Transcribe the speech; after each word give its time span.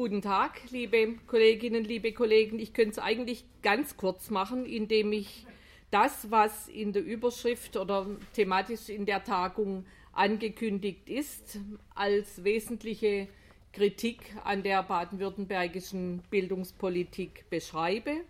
Guten 0.00 0.22
Tag, 0.22 0.62
liebe 0.70 1.16
Kolleginnen, 1.26 1.84
liebe 1.84 2.12
Kollegen. 2.12 2.58
Ich 2.58 2.72
könnte 2.72 2.92
es 2.92 2.98
eigentlich 2.98 3.44
ganz 3.60 3.98
kurz 3.98 4.30
machen, 4.30 4.64
indem 4.64 5.12
ich 5.12 5.44
das, 5.90 6.30
was 6.30 6.68
in 6.68 6.94
der 6.94 7.04
Überschrift 7.04 7.76
oder 7.76 8.06
thematisch 8.32 8.88
in 8.88 9.04
der 9.04 9.24
Tagung 9.24 9.84
angekündigt 10.14 11.06
ist, 11.10 11.58
als 11.94 12.44
wesentliche 12.44 13.28
Kritik 13.74 14.34
an 14.42 14.62
der 14.62 14.82
baden-württembergischen 14.84 16.22
Bildungspolitik 16.30 17.44
beschreibe, 17.50 18.22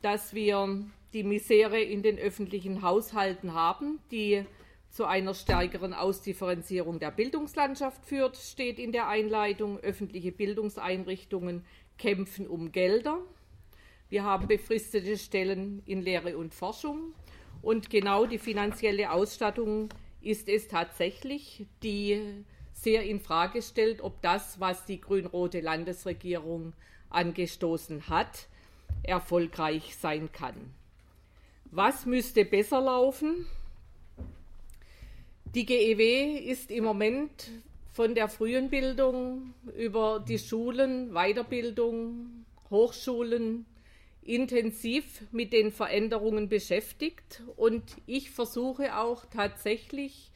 dass 0.00 0.32
wir 0.32 0.86
die 1.12 1.22
Misere 1.22 1.82
in 1.82 2.02
den 2.02 2.18
öffentlichen 2.18 2.80
Haushalten 2.80 3.52
haben, 3.52 3.98
die 4.10 4.46
zu 4.94 5.06
einer 5.06 5.34
stärkeren 5.34 5.92
Ausdifferenzierung 5.92 7.00
der 7.00 7.10
Bildungslandschaft 7.10 8.06
führt, 8.06 8.36
steht 8.36 8.78
in 8.78 8.92
der 8.92 9.08
Einleitung. 9.08 9.78
Öffentliche 9.78 10.30
Bildungseinrichtungen 10.30 11.64
kämpfen 11.98 12.46
um 12.46 12.70
Gelder. 12.70 13.18
Wir 14.08 14.22
haben 14.22 14.46
befristete 14.46 15.18
Stellen 15.18 15.82
in 15.84 16.00
Lehre 16.00 16.38
und 16.38 16.54
Forschung. 16.54 17.12
Und 17.60 17.90
genau 17.90 18.24
die 18.24 18.38
finanzielle 18.38 19.10
Ausstattung 19.10 19.88
ist 20.20 20.48
es 20.48 20.68
tatsächlich, 20.68 21.66
die 21.82 22.44
sehr 22.72 23.02
in 23.02 23.18
Frage 23.18 23.62
stellt, 23.62 24.00
ob 24.00 24.22
das, 24.22 24.60
was 24.60 24.84
die 24.84 25.00
grün-rote 25.00 25.58
Landesregierung 25.60 26.72
angestoßen 27.10 28.08
hat, 28.08 28.46
erfolgreich 29.02 29.96
sein 29.96 30.30
kann. 30.30 30.72
Was 31.72 32.06
müsste 32.06 32.44
besser 32.44 32.80
laufen? 32.80 33.46
Die 35.54 35.66
GEW 35.66 36.36
ist 36.36 36.72
im 36.72 36.82
Moment 36.82 37.52
von 37.92 38.16
der 38.16 38.26
frühen 38.26 38.70
Bildung 38.70 39.54
über 39.78 40.18
die 40.18 40.40
Schulen, 40.40 41.12
Weiterbildung, 41.12 42.44
Hochschulen 42.70 43.64
intensiv 44.20 45.22
mit 45.30 45.52
den 45.52 45.70
Veränderungen 45.70 46.48
beschäftigt 46.48 47.44
und 47.54 47.84
ich 48.04 48.32
versuche 48.32 48.98
auch 48.98 49.26
tatsächlich 49.26 50.32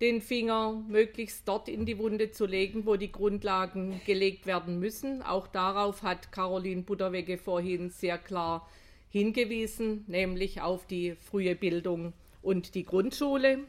den 0.00 0.20
Finger 0.20 0.82
möglichst 0.88 1.46
dort 1.46 1.68
in 1.68 1.86
die 1.86 1.98
Wunde 1.98 2.32
zu 2.32 2.44
legen, 2.44 2.86
wo 2.86 2.96
die 2.96 3.12
Grundlagen 3.12 4.00
gelegt 4.04 4.46
werden 4.46 4.80
müssen. 4.80 5.22
Auch 5.22 5.46
darauf 5.46 6.02
hat 6.02 6.32
Caroline 6.32 6.82
Butterwegge 6.82 7.38
vorhin 7.38 7.90
sehr 7.90 8.18
klar 8.18 8.68
hingewiesen, 9.10 10.04
nämlich 10.08 10.60
auf 10.60 10.88
die 10.88 11.14
frühe 11.14 11.54
Bildung 11.54 12.14
und 12.42 12.74
die 12.74 12.82
Grundschule. 12.82 13.60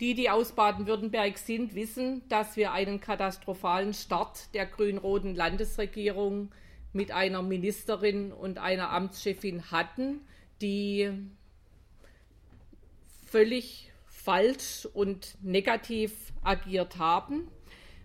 Die, 0.00 0.14
die 0.14 0.30
aus 0.30 0.52
Baden-Württemberg 0.52 1.36
sind, 1.36 1.74
wissen, 1.74 2.22
dass 2.30 2.56
wir 2.56 2.72
einen 2.72 3.00
katastrophalen 3.00 3.92
Start 3.92 4.54
der 4.54 4.64
grün-roten 4.64 5.34
Landesregierung 5.34 6.50
mit 6.94 7.12
einer 7.12 7.42
Ministerin 7.42 8.32
und 8.32 8.56
einer 8.56 8.90
Amtschefin 8.90 9.70
hatten, 9.70 10.22
die 10.62 11.10
völlig 13.26 13.92
falsch 14.06 14.88
und 14.92 15.36
negativ 15.42 16.32
agiert 16.42 16.96
haben. 16.96 17.48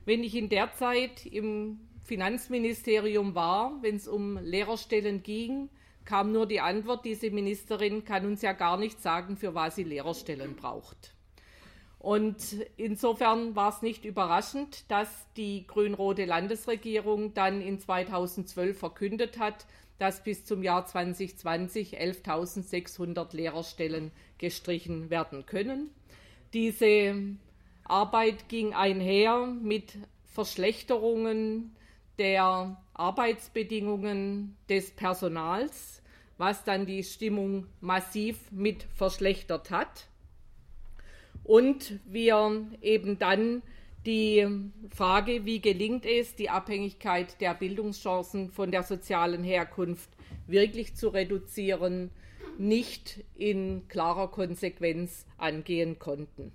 Wenn 0.03 0.21
ich 0.21 0.35
in 0.35 0.49
der 0.49 0.73
Zeit 0.73 1.25
im 1.25 1.80
Finanzministerium 2.03 3.35
war, 3.35 3.81
wenn 3.81 3.95
es 3.95 4.09
um 4.09 4.37
Lehrerstellen 4.37 5.23
ging, 5.23 5.69
kam 6.03 6.33
nur 6.33 6.45
die 6.45 6.59
Antwort, 6.59 7.05
diese 7.05 7.31
Ministerin 7.31 8.03
kann 8.03 8.25
uns 8.25 8.41
ja 8.41 8.52
gar 8.52 8.77
nicht 8.77 9.02
sagen, 9.02 9.37
für 9.37 9.55
was 9.55 9.75
sie 9.75 9.83
Lehrerstellen 9.83 10.55
braucht. 10.57 11.14
Und 12.06 12.58
insofern 12.78 13.56
war 13.56 13.70
es 13.70 13.81
nicht 13.81 14.06
überraschend, 14.06 14.86
dass 14.92 15.09
die 15.38 15.66
grün-rote 15.66 16.25
Landesregierung 16.25 17.34
dann 17.34 17.61
in 17.61 17.80
2012 17.80 18.78
verkündet 18.78 19.39
hat, 19.39 19.66
dass 19.98 20.23
bis 20.23 20.45
zum 20.45 20.61
Jahr 20.61 20.86
2020 20.86 22.00
11.600 22.00 23.36
Lehrerstellen 23.36 24.11
gestrichen 24.38 25.09
werden 25.09 25.48
können. 25.48 25.89
Diese 26.54 27.15
Arbeit 27.86 28.49
ging 28.49 28.76
einher 28.76 29.48
mit 29.48 29.98
Verschlechterungen 30.26 31.76
der 32.20 32.80
Arbeitsbedingungen 32.94 34.55
des 34.70 34.92
Personals, 34.92 36.04
was 36.38 36.64
dann 36.65 36.86
die 36.86 37.04
Stimmung 37.04 37.65
massiv 37.82 38.52
mit 38.52 38.83
verschlechtert 38.94 39.71
hat 39.71 40.08
und 41.45 42.00
wir 42.06 42.67
eben 42.82 43.17
dann 43.20 43.61
die 44.06 44.45
Frage, 44.94 45.45
wie 45.45 45.61
gelingt 45.61 46.06
es, 46.06 46.36
die 46.36 46.50
Abhängigkeit 46.50 47.39
der 47.42 47.54
Bildungschancen 47.54 48.52
von 48.52 48.72
der 48.72 48.83
sozialen 48.83 49.44
Herkunft 49.44 50.10
wirklich 50.48 50.95
zu 50.95 51.10
reduzieren, 51.10 52.11
nicht 52.58 53.23
in 53.36 53.88
klarer 53.88 54.28
Konsequenz 54.30 55.26
angehen 55.38 55.98
konnten. 56.00 56.52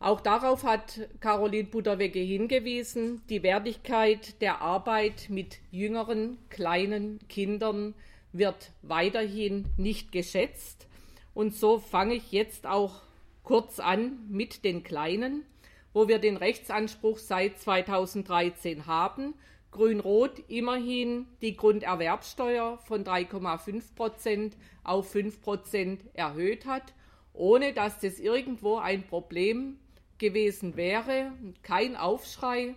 Auch 0.00 0.20
darauf 0.20 0.64
hat 0.64 1.08
Caroline 1.20 1.68
Butterwegge 1.68 2.18
hingewiesen, 2.18 3.22
die 3.30 3.42
Wertigkeit 3.42 4.40
der 4.42 4.60
Arbeit 4.60 5.30
mit 5.30 5.60
jüngeren, 5.70 6.38
kleinen 6.50 7.20
Kindern 7.28 7.94
wird 8.32 8.72
weiterhin 8.82 9.66
nicht 9.76 10.12
geschätzt. 10.12 10.88
Und 11.32 11.54
so 11.54 11.78
fange 11.78 12.14
ich 12.14 12.32
jetzt 12.32 12.66
auch 12.66 13.02
kurz 13.44 13.78
an 13.78 14.18
mit 14.28 14.64
den 14.64 14.82
Kleinen, 14.82 15.44
wo 15.92 16.08
wir 16.08 16.18
den 16.18 16.36
Rechtsanspruch 16.36 17.18
seit 17.18 17.60
2013 17.60 18.86
haben. 18.86 19.34
Grün-Rot 19.70 20.42
immerhin 20.48 21.26
die 21.42 21.56
Grunderwerbsteuer 21.56 22.78
von 22.78 23.04
3,5 23.04 23.94
Prozent 23.94 24.56
auf 24.82 25.10
5 25.10 25.40
Prozent 25.40 26.00
erhöht 26.14 26.66
hat, 26.66 26.94
ohne 27.32 27.72
dass 27.72 28.00
das 28.00 28.18
irgendwo 28.18 28.76
ein 28.76 29.06
Problem 29.06 29.78
gewesen 30.18 30.76
wäre, 30.76 31.32
kein 31.62 31.96
Aufschrei. 31.96 32.74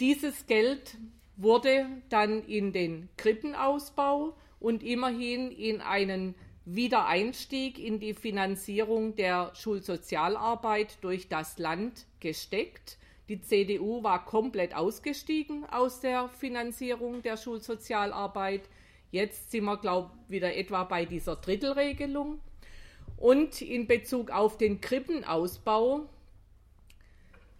Dieses 0.00 0.46
Geld 0.46 0.96
wurde 1.36 1.86
dann 2.10 2.42
in 2.44 2.72
den 2.72 3.08
Krippenausbau 3.16 4.36
und 4.60 4.82
immerhin 4.82 5.50
in 5.50 5.80
einen 5.80 6.34
Wiedereinstieg 6.64 7.78
in 7.78 8.00
die 8.00 8.14
Finanzierung 8.14 9.16
der 9.16 9.52
Schulsozialarbeit 9.54 10.96
durch 11.02 11.28
das 11.28 11.58
Land 11.58 12.06
gesteckt. 12.20 12.96
Die 13.28 13.40
CDU 13.40 14.02
war 14.02 14.24
komplett 14.24 14.74
ausgestiegen 14.74 15.64
aus 15.70 16.00
der 16.00 16.28
Finanzierung 16.28 17.22
der 17.22 17.36
Schulsozialarbeit. 17.36 18.62
Jetzt 19.10 19.50
sind 19.50 19.64
wir, 19.64 19.76
glaube 19.76 20.10
ich, 20.24 20.30
wieder 20.30 20.56
etwa 20.56 20.84
bei 20.84 21.04
dieser 21.04 21.36
Drittelregelung. 21.36 22.40
Und 23.16 23.62
in 23.62 23.86
Bezug 23.86 24.30
auf 24.30 24.58
den 24.58 24.80
Krippenausbau 24.80 26.08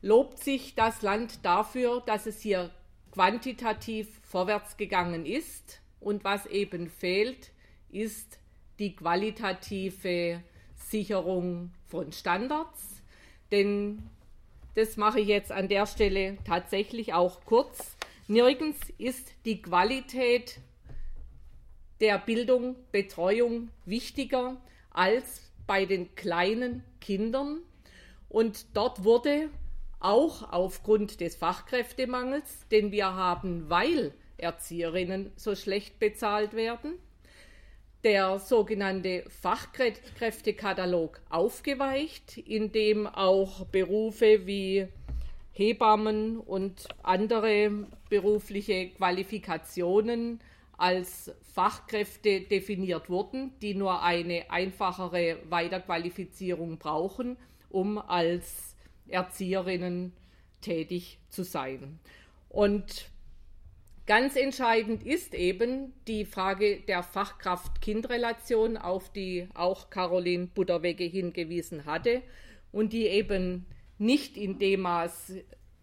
lobt 0.03 0.43
sich 0.43 0.75
das 0.75 1.03
Land 1.03 1.45
dafür, 1.45 2.03
dass 2.05 2.27
es 2.27 2.41
hier 2.41 2.71
quantitativ 3.13 4.09
vorwärts 4.23 4.77
gegangen 4.77 5.25
ist. 5.25 5.81
Und 6.01 6.25
was 6.25 6.47
eben 6.47 6.89
fehlt, 6.91 7.53
ist 7.91 8.39
die 8.79 8.97
qualitative 8.97 10.43
Sicherung 10.75 11.73
von 11.87 12.13
Standards. 12.13 13.03
Denn 13.51 14.03
das 14.75 14.97
mache 14.97 15.21
ich 15.21 15.29
jetzt 15.29 15.53
an 15.53 15.69
der 15.69 15.87
Stelle 15.87 16.39
tatsächlich 16.45 17.15
auch 17.15 17.45
kurz. 17.45 17.97
Nirgends 18.27 18.79
ist 18.99 19.33
die 19.45 19.63
Qualität 19.63 20.59
der 22.01 22.19
Bildung, 22.19 22.77
Betreuung 22.91 23.71
wichtiger 23.85 24.61
als 24.91 25.53
bei 25.67 25.87
den 25.87 26.15
kleinen 26.15 26.83
Kindern. 27.01 27.61
Und 28.29 28.77
dort 28.77 29.05
wurde 29.05 29.49
auch 30.01 30.53
aufgrund 30.53 31.21
des 31.21 31.37
Fachkräftemangels, 31.37 32.69
den 32.69 32.93
wir 32.93 33.15
haben, 33.15 33.71
weil 33.71 34.13
Erzieherinnen 34.37 35.33
so 35.37 35.55
schlecht 35.55 35.99
bezahlt 35.99 36.55
werden, 36.55 36.99
der 38.05 38.39
sogenannte 38.39 39.25
Fachkräftekatalog 39.29 41.21
aufgeweicht, 41.31 42.37
in 42.39 42.71
dem 42.71 43.07
auch 43.07 43.65
Berufe 43.67 44.47
wie 44.47 44.87
Hebammen 45.53 46.39
und 46.39 46.87
andere 47.03 47.87
berufliche 48.11 48.91
Qualifikationen 48.91 50.41
als 50.77 51.33
Fachkräfte 51.55 52.43
definiert 52.43 53.09
wurden, 53.09 53.53
die 53.63 53.75
nur 53.75 54.03
eine 54.03 54.51
einfachere 54.51 55.39
Weiterqualifizierung 55.49 56.79
brauchen, 56.79 57.37
um 57.71 57.99
als 57.99 58.77
Erzieherinnen 59.09 60.13
tätig 60.61 61.19
zu 61.29 61.45
sein. 61.45 62.01
Und 62.49 63.11
Ganz 64.07 64.37
entscheidend 64.37 65.03
ist 65.03 65.33
eben 65.33 65.95
die 66.07 66.27
Frage 66.27 66.81
der 66.81 67.03
Fachkraft-Kind-Relation, 67.03 68.77
auf 68.77 69.11
die 69.11 69.49
auch 69.55 69.89
Caroline 69.89 70.47
Butterwegge 70.47 71.05
hingewiesen 71.05 71.87
hatte 71.87 72.21
und 72.71 72.93
die 72.93 73.07
eben 73.07 73.65
nicht 73.97 74.37
in 74.37 74.59
dem 74.59 74.83
Maß 74.83 75.37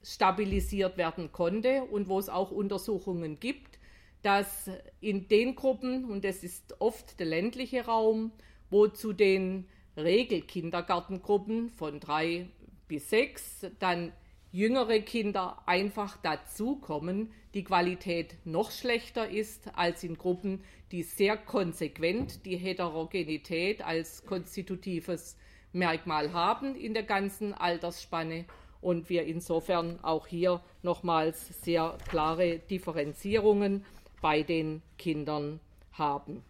stabilisiert 0.03 0.97
werden 0.97 1.31
konnte 1.31 1.83
und 1.85 2.09
wo 2.09 2.19
es 2.19 2.29
auch 2.29 2.51
Untersuchungen 2.51 3.39
gibt, 3.39 3.79
dass 4.21 4.69
in 4.99 5.27
den 5.27 5.55
Gruppen, 5.55 6.05
und 6.05 6.23
das 6.23 6.43
ist 6.43 6.79
oft 6.79 7.19
der 7.19 7.25
ländliche 7.25 7.85
Raum, 7.85 8.31
wo 8.69 8.87
zu 8.87 9.13
den 9.13 9.67
Regelkindergartengruppen 9.97 11.69
von 11.69 11.99
drei 11.99 12.49
bis 12.87 13.09
sechs 13.09 13.65
dann 13.79 14.13
jüngere 14.51 14.99
Kinder 14.99 15.57
einfach 15.65 16.17
dazukommen, 16.17 17.31
die 17.53 17.63
Qualität 17.63 18.35
noch 18.45 18.71
schlechter 18.71 19.29
ist 19.29 19.69
als 19.75 20.03
in 20.03 20.17
Gruppen, 20.17 20.63
die 20.91 21.03
sehr 21.03 21.37
konsequent 21.37 22.45
die 22.45 22.57
Heterogenität 22.57 23.81
als 23.81 24.25
konstitutives 24.25 25.37
Merkmal 25.73 26.33
haben 26.33 26.75
in 26.75 26.93
der 26.93 27.03
ganzen 27.03 27.53
Altersspanne 27.53 28.43
und 28.81 29.09
wir 29.09 29.25
insofern 29.25 30.03
auch 30.03 30.27
hier 30.27 30.59
nochmals 30.81 31.63
sehr 31.63 31.97
klare 32.09 32.59
Differenzierungen 32.59 33.85
bei 34.21 34.43
den 34.43 34.81
Kindern 34.97 35.61
haben. 35.93 36.43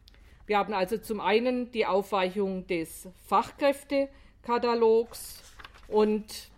Wir 0.48 0.58
haben 0.58 0.74
also 0.74 0.98
zum 0.98 1.20
einen 1.20 1.70
die 1.72 1.86
Aufweichung 1.86 2.66
des 2.68 3.10
Fachkräftekatalogs 3.28 5.44
und 5.88 6.51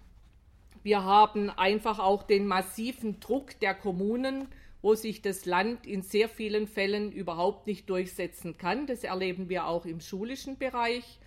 wir 0.84 1.04
haben 1.04 1.50
einfach 1.50 2.00
auch 2.00 2.24
den 2.24 2.46
massiven 2.46 3.20
Druck 3.20 3.60
der 3.62 3.74
Kommunen, 3.74 4.48
wo 4.82 4.96
sich 4.96 5.22
das 5.22 5.46
Land 5.46 5.88
in 5.88 6.02
sehr 6.02 6.28
vielen 6.28 6.68
Fällen 6.68 7.12
überhaupt 7.12 7.68
nicht 7.68 7.90
durchsetzen 7.90 8.58
kann. 8.58 8.86
Das 8.86 9.06
erleben 9.06 9.48
wir 9.48 9.66
auch 9.66 9.86
im 9.86 10.02
schulischen 10.02 10.58
Bereich. 10.58 11.20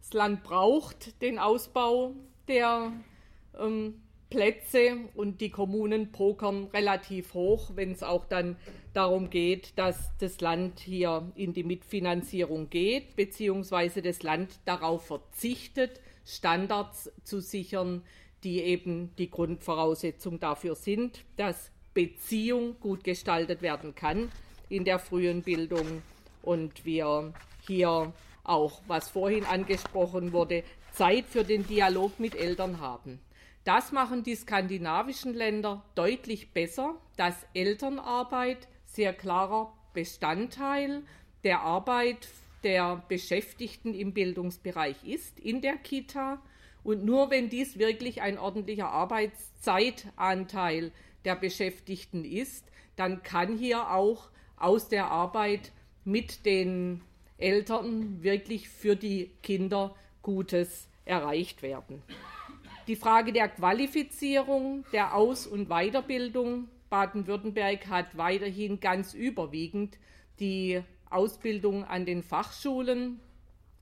Das 0.00 0.14
Land 0.14 0.42
braucht 0.42 1.20
den 1.20 1.38
Ausbau 1.38 2.14
der 2.48 2.92
ähm, 3.58 4.00
Plätze 4.30 4.96
und 5.14 5.42
die 5.42 5.50
Kommunen 5.50 6.12
pokern 6.12 6.64
relativ 6.72 7.34
hoch, 7.34 7.72
wenn 7.74 7.92
es 7.92 8.02
auch 8.02 8.24
dann 8.24 8.56
darum 8.94 9.28
geht, 9.28 9.78
dass 9.78 10.10
das 10.18 10.40
Land 10.40 10.80
hier 10.80 11.30
in 11.34 11.52
die 11.52 11.64
Mitfinanzierung 11.64 12.70
geht, 12.70 13.16
beziehungsweise 13.16 14.00
das 14.00 14.22
Land 14.22 14.60
darauf 14.64 15.06
verzichtet, 15.06 16.00
Standards 16.24 17.10
zu 17.22 17.40
sichern, 17.40 18.02
die 18.44 18.60
eben 18.62 19.14
die 19.16 19.30
Grundvoraussetzung 19.30 20.40
dafür 20.40 20.74
sind, 20.74 21.24
dass 21.36 21.70
Beziehung 21.94 22.78
gut 22.80 23.04
gestaltet 23.04 23.62
werden 23.62 23.94
kann 23.94 24.30
in 24.68 24.84
der 24.84 24.98
frühen 24.98 25.42
Bildung 25.42 26.02
und 26.42 26.84
wir 26.84 27.32
hier 27.66 28.12
auch, 28.44 28.80
was 28.86 29.10
vorhin 29.10 29.44
angesprochen 29.44 30.32
wurde, 30.32 30.62
Zeit 30.92 31.26
für 31.26 31.44
den 31.44 31.66
Dialog 31.66 32.18
mit 32.18 32.34
Eltern 32.34 32.80
haben. 32.80 33.20
Das 33.64 33.92
machen 33.92 34.22
die 34.22 34.34
skandinavischen 34.34 35.34
Länder 35.34 35.84
deutlich 35.94 36.52
besser, 36.52 36.94
dass 37.16 37.46
Elternarbeit 37.52 38.68
sehr 38.86 39.12
klarer 39.12 39.72
Bestandteil 39.92 41.02
der 41.44 41.60
Arbeit 41.60 42.28
der 42.62 43.04
Beschäftigten 43.08 43.94
im 43.94 44.14
Bildungsbereich 44.14 45.04
ist 45.04 45.38
in 45.38 45.60
der 45.60 45.76
Kita 45.76 46.40
und 46.88 47.04
nur 47.04 47.30
wenn 47.30 47.50
dies 47.50 47.78
wirklich 47.78 48.22
ein 48.22 48.38
ordentlicher 48.38 48.88
Arbeitszeitanteil 48.88 50.90
der 51.26 51.36
Beschäftigten 51.36 52.24
ist, 52.24 52.64
dann 52.96 53.22
kann 53.22 53.58
hier 53.58 53.90
auch 53.90 54.30
aus 54.56 54.88
der 54.88 55.10
Arbeit 55.10 55.72
mit 56.06 56.46
den 56.46 57.02
Eltern 57.36 58.22
wirklich 58.22 58.70
für 58.70 58.96
die 58.96 59.30
Kinder 59.42 59.94
Gutes 60.22 60.88
erreicht 61.04 61.60
werden. 61.60 62.02
Die 62.86 62.96
Frage 62.96 63.34
der 63.34 63.50
Qualifizierung, 63.50 64.86
der 64.90 65.14
Aus- 65.14 65.46
und 65.46 65.68
Weiterbildung. 65.68 66.68
Baden-Württemberg 66.88 67.88
hat 67.88 68.16
weiterhin 68.16 68.80
ganz 68.80 69.12
überwiegend 69.12 69.98
die 70.40 70.80
Ausbildung 71.10 71.84
an 71.84 72.06
den 72.06 72.22
Fachschulen. 72.22 73.20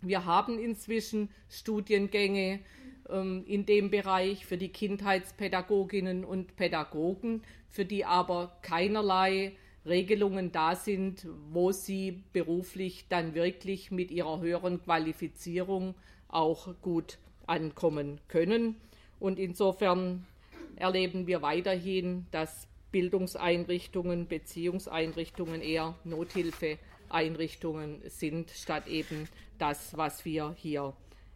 Wir 0.00 0.24
haben 0.24 0.58
inzwischen 0.58 1.30
Studiengänge 1.48 2.58
in 3.08 3.66
dem 3.66 3.90
Bereich 3.90 4.46
für 4.46 4.56
die 4.56 4.70
Kindheitspädagoginnen 4.70 6.24
und 6.24 6.56
Pädagogen, 6.56 7.42
für 7.68 7.84
die 7.84 8.04
aber 8.04 8.56
keinerlei 8.62 9.52
Regelungen 9.84 10.50
da 10.50 10.74
sind, 10.74 11.26
wo 11.50 11.70
sie 11.70 12.24
beruflich 12.32 13.06
dann 13.08 13.34
wirklich 13.34 13.90
mit 13.92 14.10
ihrer 14.10 14.40
höheren 14.40 14.82
Qualifizierung 14.82 15.94
auch 16.28 16.74
gut 16.82 17.18
ankommen 17.46 18.20
können. 18.26 18.76
Und 19.20 19.38
insofern 19.38 20.26
erleben 20.74 21.26
wir 21.26 21.42
weiterhin, 21.42 22.26
dass 22.32 22.66
Bildungseinrichtungen, 22.90 24.26
Beziehungseinrichtungen 24.26 25.60
eher 25.60 25.94
Nothilfeeinrichtungen 26.04 28.02
sind, 28.08 28.50
statt 28.50 28.88
eben 28.88 29.28
das, 29.58 29.96
was 29.96 30.24
wir 30.24 30.54
hier 30.56 30.92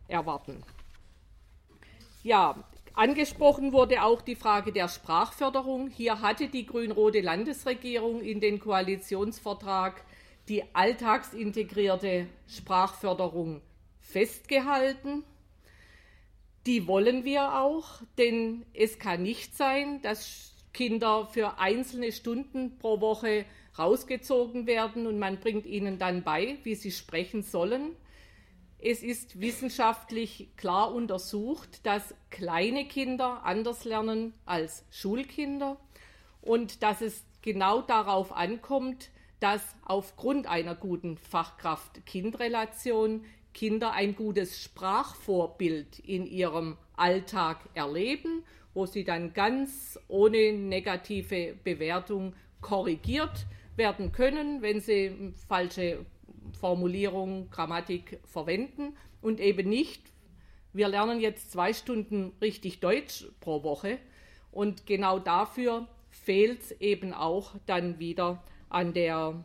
erwarten. 0.08 0.62
Ja, 2.22 2.62
angesprochen 2.92 3.72
wurde 3.72 4.02
auch 4.02 4.20
die 4.20 4.34
Frage 4.34 4.72
der 4.72 4.88
Sprachförderung. 4.88 5.88
Hier 5.88 6.20
hatte 6.20 6.48
die 6.48 6.66
grün-rote 6.66 7.22
Landesregierung 7.22 8.20
in 8.20 8.40
den 8.40 8.60
Koalitionsvertrag 8.60 10.04
die 10.48 10.62
alltagsintegrierte 10.74 12.26
Sprachförderung 12.46 13.62
festgehalten. 14.00 15.24
Die 16.66 16.86
wollen 16.86 17.24
wir 17.24 17.54
auch, 17.58 18.02
denn 18.18 18.66
es 18.74 18.98
kann 18.98 19.22
nicht 19.22 19.56
sein, 19.56 20.02
dass 20.02 20.52
Kinder 20.74 21.26
für 21.26 21.58
einzelne 21.58 22.12
Stunden 22.12 22.78
pro 22.78 23.00
Woche 23.00 23.46
rausgezogen 23.78 24.66
werden 24.66 25.06
und 25.06 25.18
man 25.18 25.40
bringt 25.40 25.64
ihnen 25.64 25.98
dann 25.98 26.22
bei, 26.22 26.58
wie 26.64 26.74
sie 26.74 26.90
sprechen 26.90 27.42
sollen. 27.42 27.96
Es 28.82 29.02
ist 29.02 29.40
wissenschaftlich 29.40 30.48
klar 30.56 30.94
untersucht, 30.94 31.84
dass 31.84 32.14
kleine 32.30 32.86
Kinder 32.86 33.42
anders 33.44 33.84
lernen 33.84 34.32
als 34.46 34.86
Schulkinder 34.90 35.76
und 36.40 36.82
dass 36.82 37.02
es 37.02 37.22
genau 37.42 37.82
darauf 37.82 38.32
ankommt, 38.32 39.10
dass 39.38 39.62
aufgrund 39.84 40.46
einer 40.46 40.74
guten 40.74 41.18
Fachkraft-Kind-Relation 41.18 43.26
Kinder 43.52 43.92
ein 43.92 44.14
gutes 44.14 44.62
Sprachvorbild 44.62 45.98
in 45.98 46.26
ihrem 46.26 46.78
Alltag 46.96 47.58
erleben, 47.74 48.44
wo 48.72 48.86
sie 48.86 49.04
dann 49.04 49.34
ganz 49.34 49.98
ohne 50.08 50.54
negative 50.54 51.54
Bewertung 51.64 52.34
korrigiert 52.62 53.44
werden 53.76 54.12
können, 54.12 54.62
wenn 54.62 54.80
sie 54.80 55.34
falsche 55.48 56.06
Formulierung, 56.60 57.50
Grammatik 57.50 58.20
verwenden 58.26 58.96
und 59.22 59.40
eben 59.40 59.68
nicht, 59.68 60.12
wir 60.72 60.88
lernen 60.88 61.20
jetzt 61.20 61.50
zwei 61.50 61.72
Stunden 61.72 62.32
richtig 62.40 62.80
Deutsch 62.80 63.26
pro 63.40 63.64
Woche 63.64 63.98
und 64.52 64.86
genau 64.86 65.18
dafür 65.18 65.88
fehlt 66.10 66.60
es 66.62 66.72
eben 66.80 67.12
auch 67.12 67.54
dann 67.66 67.98
wieder 67.98 68.42
an 68.68 68.92
der 68.92 69.42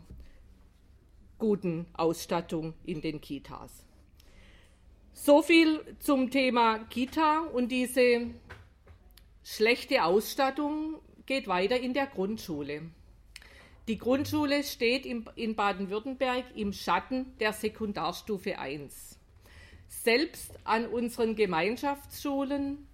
guten 1.40 1.86
Ausstattung 1.94 2.74
in 2.86 3.02
den 3.02 3.22
Kitas. 3.22 3.86
So 5.14 5.42
viel 5.42 5.80
zum 6.00 6.30
Thema 6.30 6.80
Kita 6.90 7.40
und 7.40 7.72
diese 7.72 8.28
schlechte 9.44 10.04
Ausstattung 10.04 10.96
geht 11.26 11.48
weiter 11.48 11.80
in 11.80 11.94
der 11.94 12.08
Grundschule. 12.08 12.84
Die 13.88 14.00
Grundschule 14.00 14.64
steht 14.64 15.06
in 15.06 15.56
Baden-Württemberg 15.56 16.46
im 16.56 16.74
Schatten 16.74 17.38
der 17.40 17.54
Sekundarstufe 17.54 18.58
1. 18.58 19.20
Selbst 19.88 20.58
an 20.64 20.88
unseren 20.88 21.36
Gemeinschaftsschulen 21.36 22.88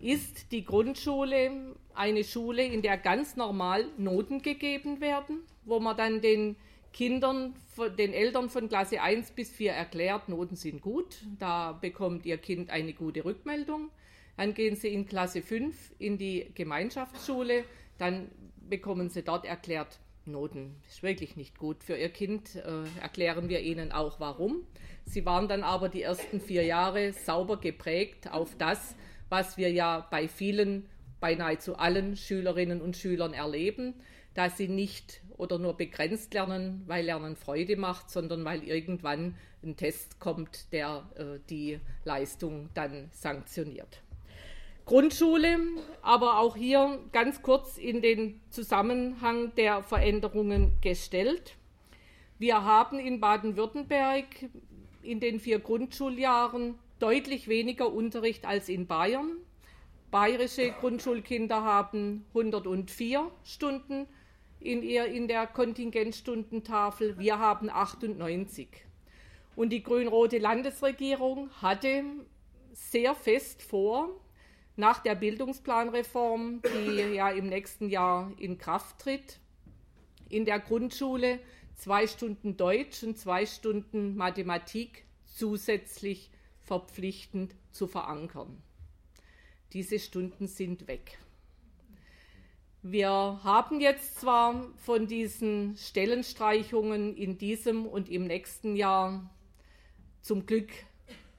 ist 0.00 0.50
die 0.50 0.64
Grundschule 0.64 1.76
eine 1.94 2.24
Schule, 2.24 2.64
in 2.64 2.82
der 2.82 2.98
ganz 2.98 3.36
normal 3.36 3.86
Noten 3.96 4.42
gegeben 4.42 5.00
werden, 5.00 5.38
wo 5.64 5.78
man 5.78 5.96
dann 5.96 6.20
den 6.20 6.56
Kindern, 6.92 7.54
den 7.96 8.12
Eltern 8.12 8.50
von 8.50 8.68
Klasse 8.68 9.00
1 9.00 9.30
bis 9.32 9.50
4 9.50 9.70
erklärt, 9.70 10.28
Noten 10.28 10.56
sind 10.56 10.82
gut, 10.82 11.22
da 11.38 11.70
bekommt 11.72 12.26
ihr 12.26 12.38
Kind 12.38 12.70
eine 12.70 12.92
gute 12.92 13.24
Rückmeldung. 13.24 13.90
Dann 14.36 14.52
gehen 14.52 14.74
sie 14.74 14.88
in 14.88 15.06
Klasse 15.06 15.42
5 15.42 15.92
in 16.00 16.18
die 16.18 16.50
Gemeinschaftsschule, 16.56 17.64
dann 17.98 18.32
bekommen 18.68 19.10
sie 19.10 19.22
dort 19.22 19.44
erklärt, 19.44 20.00
Noten 20.26 20.76
ist 20.88 21.02
wirklich 21.02 21.36
nicht 21.36 21.58
gut 21.58 21.82
für 21.82 21.96
ihr 21.96 22.08
Kind, 22.08 22.56
äh, 22.56 22.84
erklären 23.00 23.48
wir 23.48 23.60
ihnen 23.60 23.92
auch 23.92 24.20
warum. 24.20 24.66
Sie 25.04 25.24
waren 25.26 25.48
dann 25.48 25.62
aber 25.62 25.88
die 25.88 26.02
ersten 26.02 26.40
vier 26.40 26.64
Jahre 26.64 27.12
sauber 27.12 27.58
geprägt 27.58 28.32
auf 28.32 28.56
das, 28.56 28.94
was 29.28 29.56
wir 29.56 29.70
ja 29.70 30.06
bei 30.10 30.28
vielen, 30.28 30.88
bei 31.20 31.34
nahezu 31.34 31.76
allen 31.76 32.16
Schülerinnen 32.16 32.80
und 32.80 32.96
Schülern 32.96 33.34
erleben, 33.34 33.94
dass 34.34 34.56
sie 34.56 34.68
nicht 34.68 35.22
oder 35.36 35.58
nur 35.58 35.76
begrenzt 35.76 36.34
lernen, 36.34 36.82
weil 36.86 37.04
Lernen 37.04 37.36
Freude 37.36 37.76
macht, 37.76 38.10
sondern 38.10 38.44
weil 38.44 38.62
irgendwann 38.62 39.36
ein 39.62 39.76
Test 39.76 40.20
kommt, 40.20 40.72
der 40.72 41.08
äh, 41.16 41.38
die 41.48 41.80
Leistung 42.04 42.70
dann 42.74 43.08
sanktioniert. 43.12 44.03
Grundschule, 44.86 45.58
aber 46.02 46.38
auch 46.38 46.56
hier 46.56 46.98
ganz 47.12 47.40
kurz 47.40 47.78
in 47.78 48.02
den 48.02 48.40
Zusammenhang 48.50 49.54
der 49.54 49.82
Veränderungen 49.82 50.72
gestellt. 50.82 51.56
Wir 52.38 52.64
haben 52.64 52.98
in 52.98 53.18
Baden-Württemberg 53.18 54.26
in 55.02 55.20
den 55.20 55.40
vier 55.40 55.58
Grundschuljahren 55.58 56.78
deutlich 56.98 57.48
weniger 57.48 57.90
Unterricht 57.90 58.44
als 58.44 58.68
in 58.68 58.86
Bayern. 58.86 59.38
Bayerische 60.10 60.72
Grundschulkinder 60.72 61.62
haben 61.62 62.26
104 62.34 63.30
Stunden 63.42 64.06
in, 64.60 64.82
ihr, 64.82 65.06
in 65.06 65.28
der 65.28 65.46
Kontingentstundentafel, 65.46 67.18
wir 67.18 67.38
haben 67.38 67.70
98. 67.70 68.68
Und 69.56 69.70
die 69.70 69.82
grün-rote 69.82 70.38
Landesregierung 70.38 71.48
hatte 71.62 72.04
sehr 72.72 73.14
fest 73.14 73.62
vor, 73.62 74.10
nach 74.76 74.98
der 75.00 75.14
Bildungsplanreform, 75.14 76.62
die 76.62 77.14
ja 77.14 77.30
im 77.30 77.46
nächsten 77.46 77.88
Jahr 77.88 78.32
in 78.38 78.58
Kraft 78.58 78.98
tritt, 78.98 79.38
in 80.28 80.44
der 80.44 80.58
Grundschule 80.58 81.38
zwei 81.76 82.06
Stunden 82.06 82.56
Deutsch 82.56 83.02
und 83.02 83.18
zwei 83.18 83.46
Stunden 83.46 84.16
Mathematik 84.16 85.04
zusätzlich 85.24 86.30
verpflichtend 86.62 87.54
zu 87.70 87.86
verankern. 87.86 88.62
Diese 89.72 89.98
Stunden 89.98 90.46
sind 90.46 90.86
weg. 90.88 91.18
Wir 92.82 93.10
haben 93.10 93.80
jetzt 93.80 94.20
zwar 94.20 94.70
von 94.76 95.06
diesen 95.06 95.76
Stellenstreichungen 95.76 97.16
in 97.16 97.38
diesem 97.38 97.86
und 97.86 98.10
im 98.10 98.26
nächsten 98.26 98.76
Jahr 98.76 99.30
zum 100.20 100.46
Glück 100.46 100.70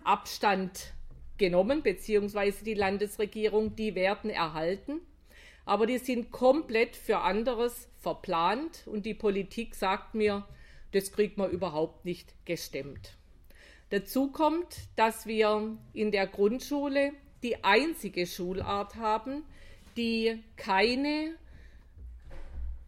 Abstand 0.03 0.94
genommen, 1.37 1.83
beziehungsweise 1.83 2.63
die 2.63 2.73
Landesregierung, 2.73 3.75
die 3.75 3.95
werden 3.95 4.29
erhalten. 4.29 5.01
Aber 5.65 5.87
die 5.87 5.97
sind 5.97 6.31
komplett 6.31 6.95
für 6.95 7.19
anderes 7.19 7.89
verplant 7.99 8.83
und 8.85 9.05
die 9.05 9.15
Politik 9.15 9.73
sagt 9.75 10.13
mir, 10.13 10.45
das 10.91 11.11
kriegt 11.11 11.37
man 11.37 11.49
überhaupt 11.49 12.05
nicht 12.05 12.33
gestemmt. 12.45 13.17
Dazu 13.89 14.31
kommt, 14.31 14.77
dass 14.95 15.25
wir 15.25 15.77
in 15.93 16.11
der 16.11 16.27
Grundschule 16.27 17.13
die 17.43 17.63
einzige 17.63 18.25
Schulart 18.25 18.95
haben, 18.95 19.43
die 19.97 20.43
keine 20.55 21.35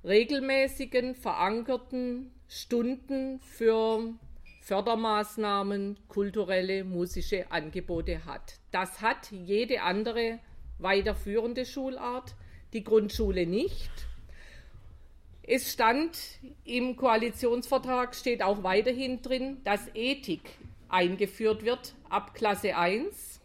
regelmäßigen 0.03 1.15
verankerten 1.15 2.31
Stunden 2.47 3.39
für 3.39 4.13
Fördermaßnahmen, 4.67 5.97
kulturelle, 6.09 6.83
musische 6.83 7.49
Angebote 7.53 8.25
hat. 8.25 8.55
Das 8.71 8.99
hat 9.01 9.31
jede 9.31 9.81
andere 9.81 10.39
weiterführende 10.77 11.65
Schulart, 11.65 12.35
die 12.73 12.83
Grundschule 12.83 13.45
nicht. 13.45 13.89
Es 15.41 15.71
stand 15.71 16.19
im 16.65 16.97
Koalitionsvertrag, 16.97 18.13
steht 18.13 18.43
auch 18.43 18.61
weiterhin 18.63 19.21
drin, 19.21 19.61
dass 19.63 19.87
Ethik 19.93 20.41
eingeführt 20.89 21.63
wird 21.63 21.95
ab 22.09 22.33
Klasse 22.33 22.75
1. 22.75 23.39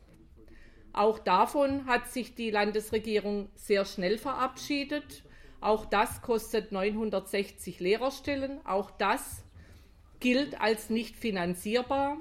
Auch 0.93 1.21
davon 1.21 1.87
hat 1.87 2.09
sich 2.09 2.35
die 2.35 2.51
Landesregierung 2.51 3.49
sehr 3.55 3.85
schnell 3.85 4.19
verabschiedet. 4.19 5.23
Auch 5.61 5.85
das 5.87 6.21
kostet 6.21 6.73
960 6.73 7.79
Lehrerstellen. 7.79 8.59
Auch 8.67 8.91
das 8.91 9.45
gilt 10.23 10.61
als 10.61 10.89
nicht 10.89 11.17
finanzierbar. 11.17 12.17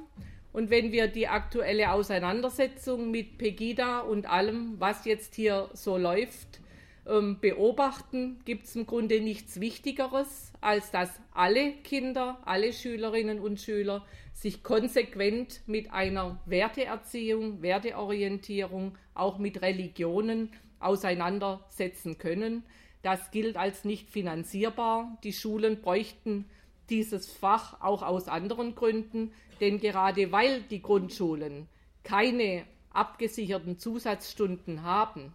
Und 0.51 0.69
wenn 0.69 0.91
wir 0.91 1.07
die 1.07 1.29
aktuelle 1.29 1.91
Auseinandersetzung 1.91 3.09
mit 3.09 3.37
Pegida 3.37 3.99
und 3.99 4.25
allem, 4.25 4.75
was 4.79 5.05
jetzt 5.05 5.35
hier 5.35 5.69
so 5.73 5.97
läuft, 5.97 6.59
ähm, 7.07 7.37
beobachten, 7.39 8.39
gibt 8.43 8.65
es 8.65 8.75
im 8.75 8.85
Grunde 8.85 9.21
nichts 9.21 9.61
Wichtigeres, 9.61 10.51
als 10.59 10.91
dass 10.91 11.09
alle 11.33 11.71
Kinder, 11.83 12.39
alle 12.43 12.73
Schülerinnen 12.73 13.39
und 13.39 13.61
Schüler 13.61 14.05
sich 14.33 14.63
konsequent 14.63 15.61
mit 15.67 15.93
einer 15.93 16.39
Werteerziehung, 16.45 17.61
Werteorientierung, 17.61 18.97
auch 19.13 19.37
mit 19.37 19.61
Religionen 19.61 20.49
auseinandersetzen 20.79 22.17
können. 22.17 22.63
Das 23.03 23.31
gilt 23.31 23.57
als 23.57 23.85
nicht 23.85 24.09
finanzierbar. 24.09 25.17
Die 25.23 25.33
Schulen 25.33 25.81
bräuchten 25.81 26.45
dieses 26.91 27.31
Fach 27.31 27.81
auch 27.81 28.03
aus 28.03 28.27
anderen 28.27 28.75
Gründen, 28.75 29.33
denn 29.59 29.79
gerade 29.79 30.31
weil 30.31 30.61
die 30.63 30.81
Grundschulen 30.81 31.67
keine 32.03 32.65
abgesicherten 32.91 33.79
Zusatzstunden 33.79 34.83
haben, 34.83 35.33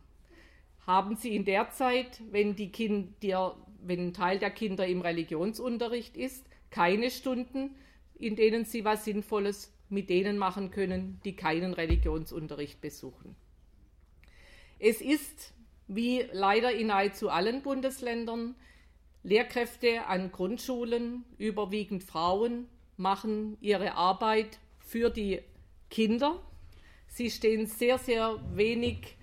haben 0.87 1.17
sie 1.17 1.35
in 1.35 1.45
der 1.45 1.71
Zeit, 1.71 2.21
wenn, 2.31 2.55
die 2.55 2.71
Kinder, 2.71 3.57
wenn 3.83 4.09
ein 4.09 4.15
Teil 4.15 4.39
der 4.39 4.51
Kinder 4.51 4.87
im 4.87 5.01
Religionsunterricht 5.01 6.17
ist, 6.17 6.47
keine 6.71 7.11
Stunden, 7.11 7.75
in 8.19 8.37
denen 8.37 8.65
sie 8.65 8.85
was 8.85 9.05
Sinnvolles 9.05 9.73
mit 9.89 10.11
denen 10.11 10.39
machen 10.39 10.71
können, 10.71 11.21
die 11.25 11.35
keinen 11.35 11.73
Religionsunterricht 11.73 12.81
besuchen. 12.81 13.37
Es 14.79 15.01
ist, 15.01 15.55
wie 15.89 16.25
leider 16.33 16.73
in 16.73 16.89
nahezu 16.89 17.31
allen 17.31 17.63
Bundesländern, 17.63 18.55
Lehrkräfte 19.27 20.07
an 20.07 20.31
Grundschulen, 20.31 21.25
überwiegend 21.37 22.05
Frauen, 22.05 22.69
machen 22.97 23.57
ihre 23.61 23.95
Arbeit 23.95 24.61
für 24.79 25.11
die 25.11 25.43
Kinder. 25.91 26.41
Sie 27.09 27.29
stehen 27.33 27.67
sehr, 27.67 27.99
sehr 27.99 28.39
wenig, 28.55 29.17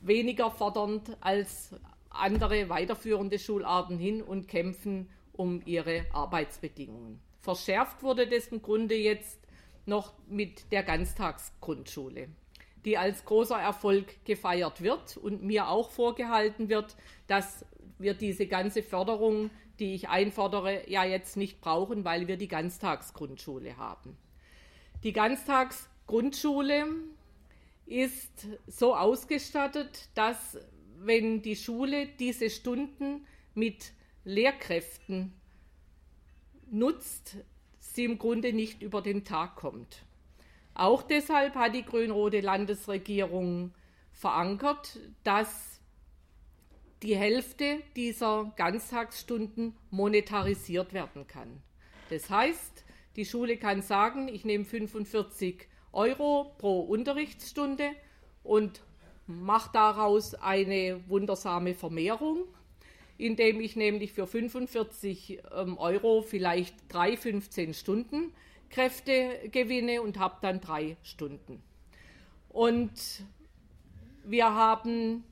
weniger 0.00 0.50
fordernd 0.50 1.18
als 1.20 1.74
andere 2.08 2.70
weiterführende 2.70 3.38
Schularten 3.38 3.98
hin 3.98 4.22
und 4.22 4.48
kämpfen 4.48 5.10
um 5.32 5.60
ihre 5.66 6.06
Arbeitsbedingungen. 6.14 7.20
Verschärft 7.40 8.02
wurde 8.02 8.26
das 8.26 8.46
im 8.46 8.62
Grunde 8.62 8.94
jetzt 8.94 9.38
noch 9.84 10.14
mit 10.28 10.72
der 10.72 10.82
Ganztagsgrundschule, 10.82 12.28
die 12.86 12.96
als 12.96 13.26
großer 13.26 13.60
Erfolg 13.60 14.24
gefeiert 14.24 14.80
wird 14.80 15.18
und 15.18 15.42
mir 15.42 15.68
auch 15.68 15.90
vorgehalten 15.90 16.70
wird, 16.70 16.96
dass 17.26 17.66
wir 17.98 18.14
diese 18.14 18.46
ganze 18.46 18.82
Förderung, 18.82 19.50
die 19.78 19.94
ich 19.94 20.08
einfordere, 20.08 20.88
ja 20.90 21.04
jetzt 21.04 21.36
nicht 21.36 21.60
brauchen, 21.60 22.04
weil 22.04 22.28
wir 22.28 22.36
die 22.36 22.48
Ganztagsgrundschule 22.48 23.76
haben. 23.76 24.16
Die 25.04 25.12
Ganztagsgrundschule 25.12 26.86
ist 27.86 28.46
so 28.66 28.94
ausgestattet, 28.94 30.08
dass 30.14 30.58
wenn 30.98 31.42
die 31.42 31.56
Schule 31.56 32.06
diese 32.06 32.50
Stunden 32.50 33.26
mit 33.54 33.92
Lehrkräften 34.24 35.32
nutzt, 36.70 37.36
sie 37.78 38.04
im 38.04 38.18
Grunde 38.18 38.52
nicht 38.52 38.82
über 38.82 39.00
den 39.00 39.24
Tag 39.24 39.56
kommt. 39.56 40.04
Auch 40.74 41.02
deshalb 41.02 41.54
hat 41.54 41.74
die 41.74 41.84
grün-rote 41.84 42.40
Landesregierung 42.40 43.72
verankert, 44.12 44.98
dass 45.24 45.67
die 47.02 47.16
Hälfte 47.16 47.80
dieser 47.96 48.52
Ganztagsstunden 48.56 49.76
monetarisiert 49.90 50.92
werden 50.92 51.26
kann. 51.26 51.62
Das 52.10 52.28
heißt, 52.30 52.84
die 53.16 53.24
Schule 53.24 53.56
kann 53.56 53.82
sagen, 53.82 54.28
ich 54.28 54.44
nehme 54.44 54.64
45 54.64 55.68
Euro 55.92 56.54
pro 56.58 56.80
Unterrichtsstunde 56.80 57.90
und 58.42 58.82
mache 59.26 59.70
daraus 59.72 60.34
eine 60.34 61.00
wundersame 61.08 61.74
Vermehrung, 61.74 62.44
indem 63.16 63.60
ich 63.60 63.76
nämlich 63.76 64.12
für 64.12 64.26
45 64.26 65.40
ähm, 65.54 65.76
Euro 65.78 66.22
vielleicht 66.22 66.74
drei 66.88 67.16
15 67.16 67.74
Stunden 67.74 68.32
Kräfte 68.70 69.48
gewinne 69.50 70.02
und 70.02 70.18
habe 70.18 70.36
dann 70.42 70.60
drei 70.60 70.96
Stunden. 71.02 71.62
Und 72.48 72.92
wir 74.24 74.54
haben 74.54 75.24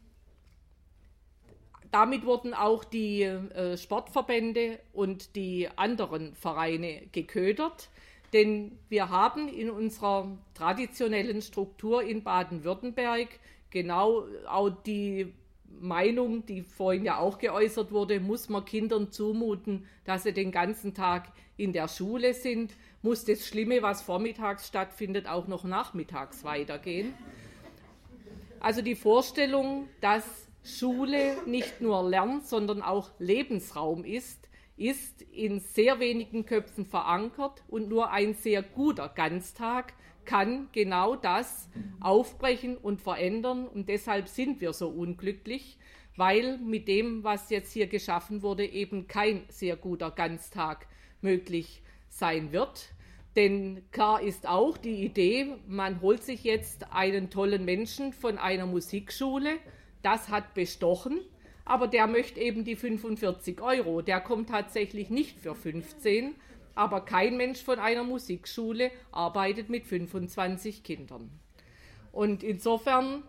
damit 1.96 2.26
wurden 2.26 2.52
auch 2.52 2.84
die 2.84 3.22
äh, 3.22 3.78
Sportverbände 3.78 4.80
und 4.92 5.34
die 5.34 5.66
anderen 5.76 6.34
Vereine 6.34 7.00
geködert, 7.10 7.88
denn 8.34 8.78
wir 8.90 9.08
haben 9.08 9.48
in 9.48 9.70
unserer 9.70 10.36
traditionellen 10.52 11.40
Struktur 11.40 12.02
in 12.02 12.22
Baden-Württemberg 12.22 13.28
genau 13.70 14.24
auch 14.46 14.68
die 14.84 15.32
Meinung, 15.80 16.44
die 16.44 16.60
vorhin 16.60 17.06
ja 17.06 17.16
auch 17.16 17.38
geäußert 17.38 17.90
wurde, 17.92 18.20
muss 18.20 18.50
man 18.50 18.66
Kindern 18.66 19.10
zumuten, 19.10 19.86
dass 20.04 20.24
sie 20.24 20.34
den 20.34 20.52
ganzen 20.52 20.92
Tag 20.92 21.32
in 21.56 21.72
der 21.72 21.88
Schule 21.88 22.34
sind, 22.34 22.74
muss 23.00 23.24
das 23.24 23.46
Schlimme, 23.46 23.80
was 23.80 24.02
vormittags 24.02 24.68
stattfindet, 24.68 25.26
auch 25.26 25.46
noch 25.46 25.64
nachmittags 25.64 26.44
weitergehen. 26.44 27.14
Also 28.60 28.82
die 28.82 28.96
Vorstellung, 28.96 29.88
dass 30.02 30.45
Schule 30.66 31.36
nicht 31.46 31.80
nur 31.80 32.08
Lern, 32.08 32.40
sondern 32.42 32.82
auch 32.82 33.10
Lebensraum 33.18 34.04
ist, 34.04 34.48
ist 34.76 35.22
in 35.22 35.60
sehr 35.60 36.00
wenigen 36.00 36.44
Köpfen 36.44 36.84
verankert 36.84 37.62
und 37.68 37.88
nur 37.88 38.10
ein 38.10 38.34
sehr 38.34 38.62
guter 38.62 39.08
Ganztag 39.08 39.94
kann 40.24 40.68
genau 40.72 41.14
das 41.16 41.68
aufbrechen 42.00 42.76
und 42.76 43.00
verändern. 43.00 43.66
Und 43.68 43.88
deshalb 43.88 44.28
sind 44.28 44.60
wir 44.60 44.72
so 44.72 44.88
unglücklich, 44.88 45.78
weil 46.16 46.58
mit 46.58 46.88
dem, 46.88 47.22
was 47.24 47.48
jetzt 47.50 47.72
hier 47.72 47.86
geschaffen 47.86 48.42
wurde, 48.42 48.66
eben 48.66 49.06
kein 49.06 49.44
sehr 49.48 49.76
guter 49.76 50.10
Ganztag 50.10 50.88
möglich 51.22 51.82
sein 52.08 52.52
wird. 52.52 52.90
Denn 53.36 53.82
klar 53.92 54.20
ist 54.20 54.48
auch 54.48 54.76
die 54.78 55.04
Idee, 55.04 55.56
man 55.66 56.00
holt 56.00 56.22
sich 56.22 56.42
jetzt 56.42 56.92
einen 56.92 57.30
tollen 57.30 57.64
Menschen 57.64 58.12
von 58.12 58.38
einer 58.38 58.66
Musikschule, 58.66 59.58
das 60.06 60.28
hat 60.28 60.54
bestochen, 60.54 61.18
aber 61.64 61.88
der 61.88 62.06
möchte 62.06 62.38
eben 62.38 62.62
die 62.62 62.76
45 62.76 63.60
Euro. 63.60 64.02
Der 64.02 64.20
kommt 64.20 64.50
tatsächlich 64.50 65.10
nicht 65.10 65.40
für 65.40 65.56
15, 65.56 66.36
aber 66.76 67.00
kein 67.00 67.36
Mensch 67.36 67.60
von 67.64 67.80
einer 67.80 68.04
Musikschule 68.04 68.92
arbeitet 69.10 69.68
mit 69.68 69.84
25 69.84 70.84
Kindern. 70.84 71.28
Und 72.12 72.44
insofern 72.44 73.24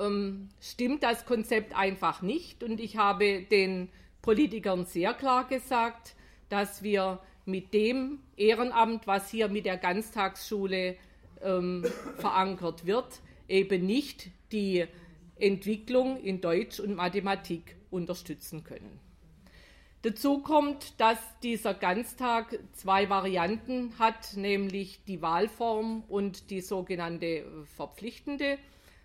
ähm, 0.00 0.48
stimmt 0.58 1.02
das 1.02 1.26
Konzept 1.26 1.76
einfach 1.76 2.22
nicht. 2.22 2.64
Und 2.64 2.80
ich 2.80 2.96
habe 2.96 3.42
den 3.42 3.90
Politikern 4.22 4.86
sehr 4.86 5.12
klar 5.12 5.46
gesagt, 5.46 6.16
dass 6.48 6.82
wir 6.82 7.20
mit 7.44 7.74
dem 7.74 8.20
Ehrenamt, 8.38 9.06
was 9.06 9.30
hier 9.30 9.48
mit 9.48 9.66
der 9.66 9.76
Ganztagsschule 9.76 10.96
ähm, 11.42 11.84
verankert 12.16 12.86
wird, 12.86 13.20
eben 13.48 13.84
nicht 13.84 14.30
die 14.50 14.86
Entwicklung 15.38 16.20
in 16.20 16.40
Deutsch 16.40 16.80
und 16.80 16.94
Mathematik 16.94 17.76
unterstützen 17.90 18.64
können. 18.64 19.00
Dazu 20.02 20.40
kommt, 20.40 21.00
dass 21.00 21.18
dieser 21.42 21.72
Ganztag 21.72 22.58
zwei 22.72 23.08
Varianten 23.08 23.98
hat, 23.98 24.36
nämlich 24.36 25.02
die 25.04 25.22
Wahlform 25.22 26.04
und 26.08 26.50
die 26.50 26.60
sogenannte 26.60 27.26
äh, 27.26 27.44
verpflichtende 27.74 28.58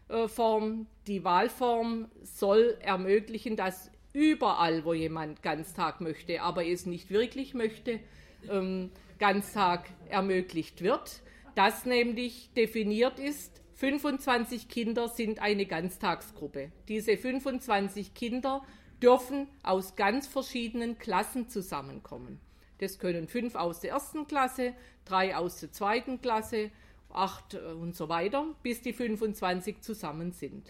äh, 0.10 0.28
Form. 0.28 0.88
Die 1.08 1.24
Wahlform 1.24 2.10
soll 2.22 2.78
ermöglichen, 2.82 3.56
dass 3.56 3.90
überall, 4.12 4.84
wo 4.84 4.94
jemand 4.94 5.42
Ganztag 5.42 6.02
möchte, 6.02 6.42
aber 6.42 6.66
es 6.66 6.86
nicht 6.86 7.10
wirklich 7.12 7.54
möchte, 7.54 8.02
ähm, 8.50 8.92
Ganztag 9.20 9.90
ermöglicht 10.10 10.82
wird. 10.82 11.22
Das 11.56 11.86
nämlich 11.86 12.50
definiert 12.58 13.20
ist, 13.20 13.62
25 13.80 14.68
Kinder 14.68 15.08
sind 15.08 15.40
eine 15.40 15.66
Ganztagsgruppe. 15.66 16.70
Diese 16.90 17.16
25 17.16 18.14
Kinder 18.14 18.62
dürfen 19.02 19.48
aus 19.64 19.96
ganz 19.96 20.28
verschiedenen 20.28 21.00
Klassen 21.00 21.48
zusammenkommen. 21.48 22.42
Das 22.80 23.00
können 23.00 23.30
fünf 23.30 23.56
aus 23.56 23.80
der 23.80 23.92
ersten 23.92 24.28
Klasse, 24.28 24.74
drei 25.06 25.34
aus 25.38 25.62
der 25.62 25.72
zweiten 25.72 26.20
Klasse, 26.20 26.72
acht 27.10 27.54
äh, 27.54 27.60
und 27.60 27.96
so 27.96 28.10
weiter, 28.10 28.54
bis 28.64 28.82
die 28.82 28.92
25 28.92 29.80
zusammen 29.80 30.34
sind. 30.34 30.68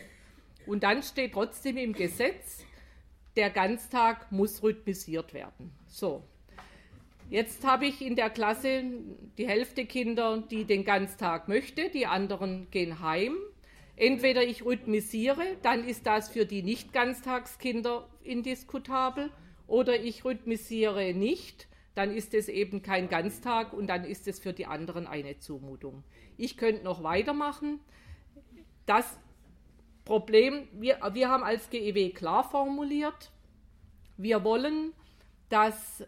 Und 0.67 0.83
dann 0.83 1.01
steht 1.01 1.33
trotzdem 1.33 1.77
im 1.77 1.93
Gesetz, 1.93 2.63
der 3.35 3.49
Ganztag 3.49 4.31
muss 4.31 4.61
rhythmisiert 4.61 5.33
werden. 5.33 5.71
So. 5.87 6.21
Jetzt 7.29 7.63
habe 7.63 7.85
ich 7.85 8.01
in 8.01 8.15
der 8.15 8.31
Klasse 8.31 8.83
die 9.37 9.47
Hälfte 9.47 9.85
Kinder, 9.85 10.41
die 10.49 10.65
den 10.65 10.83
Ganztag 10.83 11.47
möchte, 11.47 11.89
die 11.89 12.07
anderen 12.07 12.71
gehen 12.71 13.01
heim. 13.01 13.35
Entweder 13.95 14.43
ich 14.43 14.65
rhythmisiere, 14.65 15.57
dann 15.61 15.87
ist 15.87 16.07
das 16.07 16.29
für 16.29 16.47
die 16.47 16.63
Nicht-Ganztagskinder 16.63 18.09
indiskutabel, 18.23 19.29
oder 19.67 20.01
ich 20.01 20.25
rhythmisiere 20.25 21.13
nicht, 21.13 21.67
dann 21.93 22.11
ist 22.11 22.33
es 22.33 22.49
eben 22.49 22.81
kein 22.81 23.09
Ganztag 23.09 23.73
und 23.73 23.85
dann 23.85 24.05
ist 24.05 24.27
es 24.27 24.39
für 24.39 24.53
die 24.53 24.65
anderen 24.65 25.05
eine 25.05 25.37
Zumutung. 25.37 26.03
Ich 26.37 26.57
könnte 26.57 26.83
noch 26.83 27.03
weitermachen. 27.03 27.79
Das 28.87 29.19
Problem, 30.05 30.67
wir, 30.71 30.97
wir 31.13 31.29
haben 31.29 31.43
als 31.43 31.69
GEW 31.69 32.09
klar 32.09 32.43
formuliert, 32.49 33.31
wir 34.17 34.43
wollen, 34.43 34.93
dass 35.49 36.03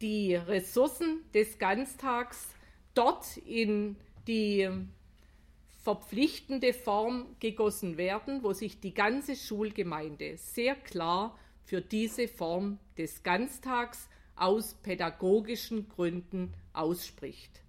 die 0.00 0.34
Ressourcen 0.34 1.24
des 1.34 1.58
Ganztags 1.58 2.48
dort 2.94 3.36
in 3.38 3.96
die 4.26 4.68
verpflichtende 5.82 6.74
Form 6.74 7.36
gegossen 7.40 7.96
werden, 7.96 8.42
wo 8.42 8.52
sich 8.52 8.80
die 8.80 8.92
ganze 8.92 9.36
Schulgemeinde 9.36 10.36
sehr 10.36 10.74
klar 10.74 11.38
für 11.64 11.80
diese 11.80 12.28
Form 12.28 12.78
des 12.96 13.22
Ganztags 13.22 14.08
aus 14.36 14.74
pädagogischen 14.74 15.88
Gründen 15.88 16.54
ausspricht. 16.72 17.62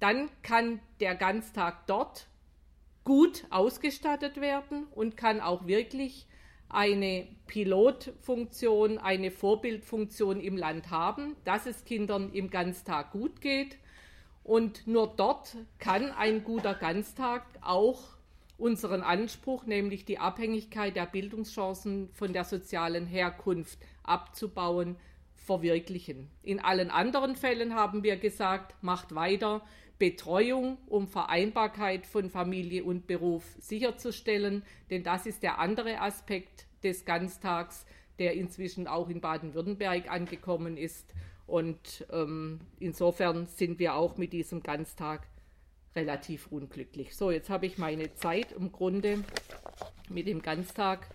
Dann 0.00 0.30
kann 0.42 0.80
der 1.00 1.14
Ganztag 1.14 1.86
dort 1.86 2.28
gut 3.04 3.44
ausgestattet 3.50 4.40
werden 4.40 4.86
und 4.94 5.16
kann 5.16 5.40
auch 5.40 5.66
wirklich 5.66 6.27
eine 6.68 7.26
Pilotfunktion, 7.46 8.98
eine 8.98 9.30
Vorbildfunktion 9.30 10.40
im 10.40 10.56
Land 10.56 10.90
haben, 10.90 11.36
dass 11.44 11.66
es 11.66 11.84
Kindern 11.84 12.32
im 12.32 12.50
Ganztag 12.50 13.12
gut 13.12 13.40
geht. 13.40 13.78
Und 14.44 14.86
nur 14.86 15.12
dort 15.16 15.56
kann 15.78 16.10
ein 16.10 16.44
guter 16.44 16.74
Ganztag 16.74 17.44
auch 17.60 18.18
unseren 18.58 19.02
Anspruch, 19.02 19.66
nämlich 19.66 20.04
die 20.04 20.18
Abhängigkeit 20.18 20.96
der 20.96 21.06
Bildungschancen 21.06 22.10
von 22.12 22.32
der 22.32 22.44
sozialen 22.44 23.06
Herkunft 23.06 23.78
abzubauen, 24.02 24.96
verwirklichen. 25.48 26.28
In 26.42 26.60
allen 26.60 26.90
anderen 26.90 27.34
Fällen 27.34 27.74
haben 27.74 28.02
wir 28.02 28.16
gesagt, 28.18 28.74
macht 28.82 29.14
weiter 29.14 29.62
Betreuung, 29.98 30.76
um 30.86 31.08
Vereinbarkeit 31.08 32.06
von 32.06 32.28
Familie 32.28 32.84
und 32.84 33.06
Beruf 33.06 33.44
sicherzustellen, 33.58 34.62
denn 34.90 35.02
das 35.02 35.24
ist 35.24 35.42
der 35.42 35.58
andere 35.58 36.02
Aspekt 36.02 36.66
des 36.84 37.06
Ganztags, 37.06 37.86
der 38.18 38.34
inzwischen 38.34 38.86
auch 38.86 39.08
in 39.08 39.22
Baden-Württemberg 39.22 40.10
angekommen 40.10 40.76
ist 40.76 41.14
und 41.46 42.06
ähm, 42.12 42.60
insofern 42.78 43.46
sind 43.46 43.78
wir 43.78 43.94
auch 43.94 44.18
mit 44.18 44.34
diesem 44.34 44.62
Ganztag 44.62 45.26
relativ 45.96 46.46
unglücklich. 46.48 47.16
So, 47.16 47.30
jetzt 47.30 47.48
habe 47.48 47.64
ich 47.64 47.78
meine 47.78 48.14
Zeit 48.16 48.52
im 48.52 48.70
Grunde 48.70 49.24
mit 50.10 50.26
dem 50.26 50.42
Ganztag. 50.42 51.08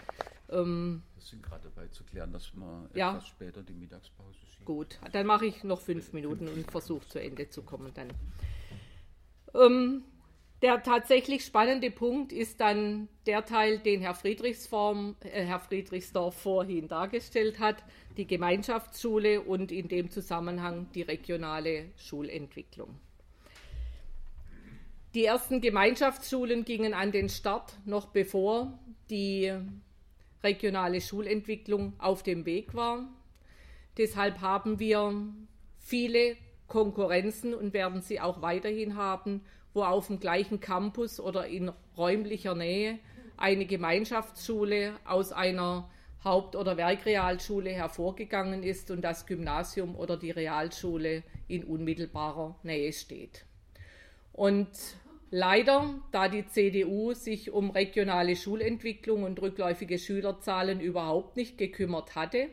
Ähm, 0.54 1.04
wir 1.16 1.24
sind 1.24 1.44
gerade 1.44 1.70
dabei 1.70 1.88
zu 1.88 2.04
klären, 2.04 2.32
dass 2.32 2.54
wir 2.56 2.90
ja, 2.94 3.12
etwas 3.12 3.28
später 3.28 3.64
die 3.64 3.74
Mittagspause 3.74 4.40
schieben. 4.52 4.66
Gut, 4.66 5.00
dann 5.12 5.26
mache 5.26 5.46
ich 5.46 5.64
noch 5.64 5.82
fünf 5.82 6.14
Minuten 6.14 6.48
und 6.48 6.70
versuche 6.70 7.08
zu 7.08 7.20
Ende 7.20 7.50
zu 7.50 7.64
kommen 7.64 7.92
dann. 7.94 8.10
Ähm, 9.56 10.04
der 10.62 10.82
tatsächlich 10.82 11.44
spannende 11.44 11.92
Punkt 11.92 12.32
ist 12.32 12.62
dann 12.62 13.10
der 13.26 13.46
Teil, 13.46 13.80
den 13.80 14.00
Herr, 14.02 14.16
Friedrichsform, 14.16 15.18
äh, 15.20 15.44
Herr 15.44 15.60
Friedrichsdorf 15.60 16.36
vorhin 16.36 16.88
dargestellt 16.88 17.60
hat, 17.60 17.84
die 18.16 18.26
Gemeinschaftsschule 18.26 19.42
und 19.42 19.72
in 19.72 19.88
dem 19.88 20.10
Zusammenhang 20.10 20.88
die 20.94 21.02
regionale 21.02 21.90
Schulentwicklung. 21.98 22.98
Die 25.14 25.26
ersten 25.26 25.62
Gemeinschaftsschulen 25.62 26.66
gingen 26.66 26.94
an 26.94 27.12
den 27.12 27.30
Start, 27.30 27.78
noch 27.86 28.08
bevor 28.08 28.80
die 29.10 29.54
regionale 30.44 31.02
Schulentwicklung 31.02 31.94
auf 32.00 32.24
dem 32.24 32.46
Weg 32.46 32.74
war. 32.74 33.08
Deshalb 33.98 34.42
haben 34.42 34.80
wir 34.80 35.14
viele 35.80 36.36
Konkurrenzen 36.68 37.54
und 37.54 37.74
werden 37.74 38.02
sie 38.02 38.20
auch 38.20 38.42
weiterhin 38.42 38.96
haben 38.96 39.42
wo 39.74 39.84
auf 39.84 40.08
dem 40.08 40.20
gleichen 40.20 40.60
Campus 40.60 41.20
oder 41.20 41.48
in 41.48 41.72
räumlicher 41.98 42.56
Nähe 42.56 43.00
eine 43.38 43.66
Gemeinschaftsschule 43.66 44.94
aus 45.06 45.32
einer 45.32 45.90
Haupt- 46.24 46.56
oder 46.56 46.78
Werkrealschule 46.78 47.72
hervorgegangen 47.72 48.64
ist 48.64 48.92
und 48.92 49.02
das 49.02 49.26
Gymnasium 49.26 49.96
oder 49.96 50.16
die 50.16 50.32
Realschule 50.32 51.24
in 51.48 51.64
unmittelbarer 51.64 52.56
Nähe 52.64 52.94
steht. 52.94 53.46
Und 54.32 54.70
leider, 55.34 56.00
da 56.12 56.30
die 56.30 56.46
CDU 56.46 57.14
sich 57.14 57.50
um 57.50 57.72
regionale 57.72 58.36
Schulentwicklung 58.36 59.24
und 59.24 59.42
rückläufige 59.42 59.98
Schülerzahlen 59.98 60.80
überhaupt 60.80 61.38
nicht 61.38 61.58
gekümmert 61.58 62.14
hatte, 62.14 62.50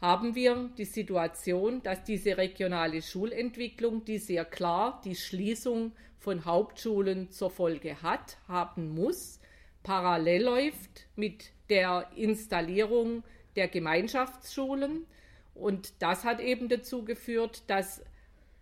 haben 0.00 0.34
wir 0.34 0.70
die 0.76 0.86
Situation, 0.86 1.84
dass 1.84 2.02
diese 2.02 2.36
regionale 2.36 3.00
Schulentwicklung, 3.00 4.04
die 4.04 4.18
sehr 4.18 4.44
klar 4.44 5.00
die 5.04 5.14
Schließung 5.14 5.92
von 6.18 6.44
Hauptschulen 6.44 7.30
zur 7.30 7.50
Folge 7.50 8.02
hat, 8.02 8.38
haben 8.48 8.92
muss, 8.92 9.38
parallel 9.84 10.42
läuft 10.42 11.06
mit 11.14 11.52
der 11.68 12.10
Installierung 12.16 13.22
der 13.54 13.68
Gemeinschaftsschulen. 13.68 15.06
Und 15.54 15.92
das 16.00 16.24
hat 16.24 16.40
eben 16.40 16.68
dazu 16.68 17.04
geführt, 17.04 17.62
dass 17.68 18.02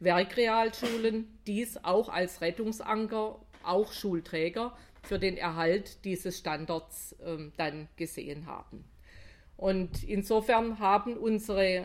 Werkrealschulen 0.00 1.26
dies 1.46 1.76
auch 1.82 2.08
als 2.08 2.40
Rettungsanker, 2.40 3.40
auch 3.64 3.92
Schulträger 3.92 4.76
für 5.02 5.18
den 5.18 5.36
Erhalt 5.36 6.04
dieses 6.04 6.38
Standorts 6.38 7.12
äh, 7.24 7.50
dann 7.56 7.88
gesehen 7.96 8.46
haben. 8.46 8.84
Und 9.56 10.04
insofern 10.04 10.78
haben 10.78 11.16
unsere 11.16 11.84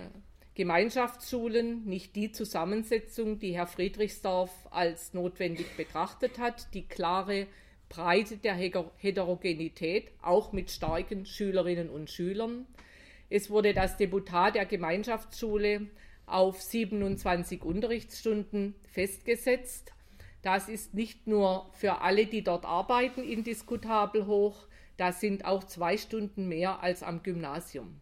Gemeinschaftsschulen 0.56 1.86
nicht 1.86 2.16
die 2.16 2.32
Zusammensetzung, 2.32 3.40
die 3.40 3.56
Herr 3.56 3.66
Friedrichsdorf 3.66 4.52
als 4.70 5.16
notwendig 5.16 5.76
betrachtet 5.76 6.38
hat, 6.38 6.72
die 6.76 6.88
klare 6.88 7.48
Breite 7.90 8.38
der 8.38 8.54
Heterogenität, 8.54 10.12
auch 10.22 10.52
mit 10.52 10.70
starken 10.70 11.26
Schülerinnen 11.26 11.90
und 11.90 12.12
Schülern. 12.12 12.68
Es 13.32 13.50
wurde 13.50 13.74
das 13.74 13.98
Deputat 13.98 14.54
der 14.54 14.66
Gemeinschaftsschule 14.66 15.88
auf 16.26 16.62
27 16.62 17.64
Unterrichtsstunden 17.64 18.76
festgesetzt. 18.92 19.92
Das 20.42 20.70
ist 20.70 20.94
nicht 20.94 21.28
nur 21.28 21.70
für 21.74 22.02
alle, 22.02 22.26
die 22.26 22.44
dort 22.44 22.66
arbeiten, 22.66 23.24
indiskutabel 23.24 24.26
hoch, 24.26 24.68
das 24.98 25.20
sind 25.20 25.46
auch 25.46 25.64
zwei 25.64 25.98
Stunden 25.98 26.48
mehr 26.48 26.84
als 26.84 27.02
am 27.02 27.24
Gymnasium. 27.24 28.00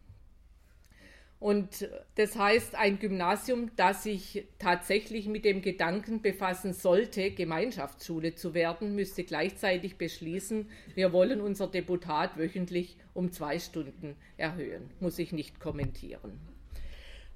Und 1.40 1.90
das 2.16 2.38
heißt, 2.38 2.76
ein 2.76 3.00
Gymnasium, 3.00 3.72
das 3.76 4.04
sich 4.04 4.46
tatsächlich 4.60 5.26
mit 5.26 5.44
dem 5.44 5.64
Gedanken 5.64 6.22
befassen 6.22 6.74
sollte, 6.74 7.32
Gemeinschaftsschule 7.32 8.36
zu 8.36 8.54
werden, 8.54 8.94
müsste 8.94 9.24
gleichzeitig 9.24 9.98
beschließen, 9.98 10.70
wir 10.94 11.14
wollen 11.14 11.42
unser 11.42 11.66
Deputat 11.66 12.38
wöchentlich 12.38 12.96
um 13.16 13.32
zwei 13.32 13.58
Stunden 13.58 14.16
erhöhen. 14.38 14.92
Muss 15.00 15.18
ich 15.18 15.32
nicht 15.32 15.60
kommentieren. 15.60 16.40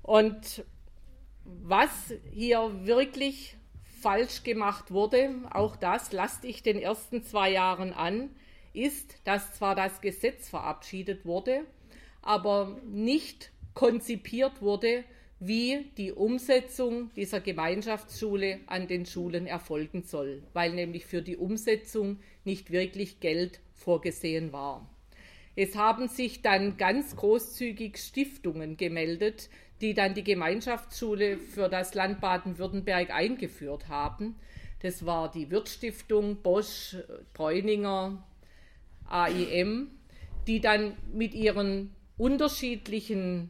Und 0.03 0.63
was 1.45 2.13
hier 2.31 2.71
wirklich 2.85 3.55
falsch 4.01 4.43
gemacht 4.43 4.91
wurde, 4.91 5.33
auch 5.51 5.75
das 5.75 6.11
laste 6.11 6.47
ich 6.47 6.63
den 6.63 6.79
ersten 6.79 7.23
zwei 7.23 7.51
Jahren 7.51 7.93
an, 7.93 8.29
ist, 8.73 9.15
dass 9.23 9.53
zwar 9.53 9.75
das 9.75 10.01
Gesetz 10.01 10.49
verabschiedet 10.49 11.25
wurde, 11.25 11.65
aber 12.21 12.79
nicht 12.85 13.51
konzipiert 13.73 14.61
wurde, 14.61 15.03
wie 15.39 15.91
die 15.97 16.11
Umsetzung 16.11 17.11
dieser 17.15 17.41
Gemeinschaftsschule 17.41 18.59
an 18.67 18.87
den 18.87 19.05
Schulen 19.05 19.47
erfolgen 19.47 20.03
soll, 20.03 20.43
weil 20.53 20.73
nämlich 20.73 21.05
für 21.05 21.21
die 21.21 21.37
Umsetzung 21.37 22.19
nicht 22.43 22.71
wirklich 22.71 23.19
Geld 23.19 23.59
vorgesehen 23.73 24.53
war. 24.53 24.89
Es 25.57 25.75
haben 25.75 26.09
sich 26.09 26.41
dann 26.41 26.77
ganz 26.77 27.15
großzügig 27.15 27.97
Stiftungen 27.97 28.75
gemeldet, 28.75 29.49
die 29.81 29.93
dann 29.93 30.13
die 30.13 30.23
Gemeinschaftsschule 30.23 31.37
für 31.37 31.69
das 31.69 31.93
Land 31.93 32.21
Baden-Württemberg 32.21 33.11
eingeführt 33.11 33.87
haben. 33.87 34.35
Das 34.81 35.05
war 35.05 35.31
die 35.31 35.51
Wirtstiftung, 35.51 36.37
Bosch, 36.41 36.95
Bräuninger, 37.33 38.23
AIM, 39.09 39.91
die 40.47 40.61
dann 40.61 40.93
mit 41.13 41.33
ihren 41.33 41.93
unterschiedlichen 42.17 43.49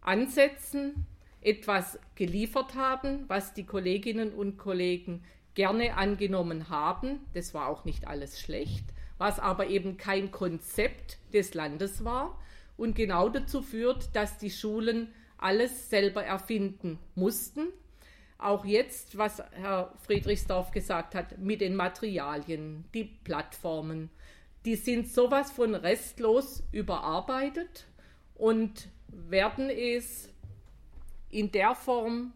Ansätzen 0.00 1.06
etwas 1.40 1.98
geliefert 2.14 2.74
haben, 2.74 3.24
was 3.28 3.54
die 3.54 3.64
Kolleginnen 3.64 4.32
und 4.32 4.58
Kollegen 4.58 5.22
gerne 5.54 5.96
angenommen 5.96 6.68
haben. 6.68 7.20
Das 7.34 7.54
war 7.54 7.68
auch 7.68 7.84
nicht 7.84 8.06
alles 8.06 8.40
schlecht, 8.40 8.84
was 9.18 9.38
aber 9.40 9.68
eben 9.68 9.96
kein 9.96 10.30
Konzept 10.30 11.18
des 11.32 11.54
Landes 11.54 12.04
war 12.04 12.38
und 12.76 12.94
genau 12.94 13.28
dazu 13.28 13.62
führt, 13.62 14.14
dass 14.14 14.38
die 14.38 14.50
Schulen 14.50 15.12
alles 15.38 15.88
selber 15.90 16.24
erfinden 16.24 16.98
mussten. 17.14 17.68
Auch 18.38 18.64
jetzt, 18.64 19.18
was 19.18 19.42
Herr 19.52 19.92
Friedrichsdorf 20.04 20.70
gesagt 20.70 21.14
hat, 21.14 21.38
mit 21.38 21.60
den 21.60 21.74
Materialien, 21.74 22.84
die 22.94 23.04
Plattformen, 23.04 24.10
die 24.64 24.76
sind 24.76 25.08
sowas 25.08 25.50
von 25.50 25.74
restlos 25.74 26.62
überarbeitet 26.72 27.86
und 28.34 28.88
werden 29.08 29.70
es 29.70 30.28
in 31.30 31.50
der 31.50 31.74
Form 31.74 32.32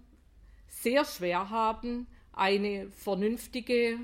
sehr 0.68 1.04
schwer 1.04 1.50
haben, 1.50 2.06
eine 2.32 2.90
vernünftige 2.90 3.98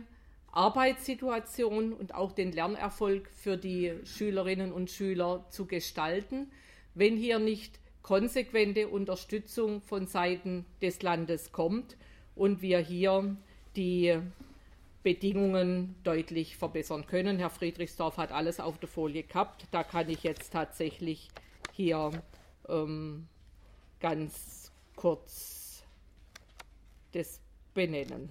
Arbeitssituation 0.53 1.93
und 1.93 2.15
auch 2.15 2.33
den 2.33 2.53
Lernerfolg 2.53 3.29
für 3.31 3.57
die 3.57 3.95
Schülerinnen 4.05 4.73
und 4.73 4.91
Schüler 4.91 5.47
zu 5.51 5.67
gestalten, 5.67 6.51
wenn 6.95 7.17
hier 7.17 7.39
nicht 7.39 7.79
konsequente 8.09 8.89
Unterstützung 8.89 9.83
von 9.83 10.07
Seiten 10.07 10.65
des 10.81 11.03
Landes 11.03 11.53
kommt 11.53 11.99
und 12.35 12.63
wir 12.63 12.79
hier 12.79 13.37
die 13.77 14.19
Bedingungen 15.03 15.95
deutlich 16.05 16.57
verbessern 16.57 17.07
können. 17.07 17.37
Herr 17.37 17.51
Friedrichsdorf 17.51 18.17
hat 18.17 18.33
alles 18.33 18.61
auf 18.61 18.79
der 18.79 18.89
Folie 18.89 19.25
gehabt. 19.25 19.67
Da 19.73 19.85
kann 19.85 20.09
ich 20.09 20.23
jetzt 20.23 20.55
tatsächlich 20.55 21.29
hier 21.75 22.11
ähm, 22.67 23.29
ganz 24.01 24.73
kurz 24.97 25.85
das 27.13 27.43
benennen. 27.75 28.31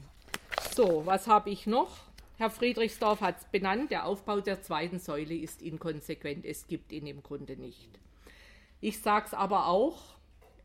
So, 0.73 1.05
was 1.05 1.27
habe 1.27 1.51
ich 1.51 1.67
noch? 1.67 1.99
Herr 2.37 2.49
Friedrichsdorf 2.49 3.21
hat 3.21 3.41
es 3.41 3.45
benannt, 3.45 3.91
der 3.91 4.07
Aufbau 4.07 4.41
der 4.41 4.63
zweiten 4.63 4.97
Säule 4.97 5.35
ist 5.35 5.61
inkonsequent. 5.61 6.45
Es 6.45 6.65
gibt 6.65 6.91
ihn 6.91 7.05
im 7.05 7.21
Grunde 7.21 7.57
nicht. 7.57 7.99
Ich 8.79 8.99
sage 8.99 9.25
es 9.27 9.33
aber 9.33 9.67
auch, 9.67 10.15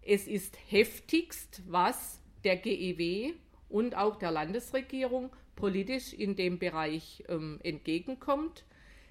es 0.03 0.27
ist 0.27 0.59
heftigst, 0.69 1.63
was 1.67 2.21
der 2.45 2.57
GEW 2.57 3.33
und 3.69 3.97
auch 3.97 4.17
der 4.17 4.31
Landesregierung 4.31 5.31
politisch 5.57 6.13
in 6.13 6.37
dem 6.37 6.59
Bereich 6.59 7.25
ähm, 7.29 7.59
entgegenkommt. 7.63 8.65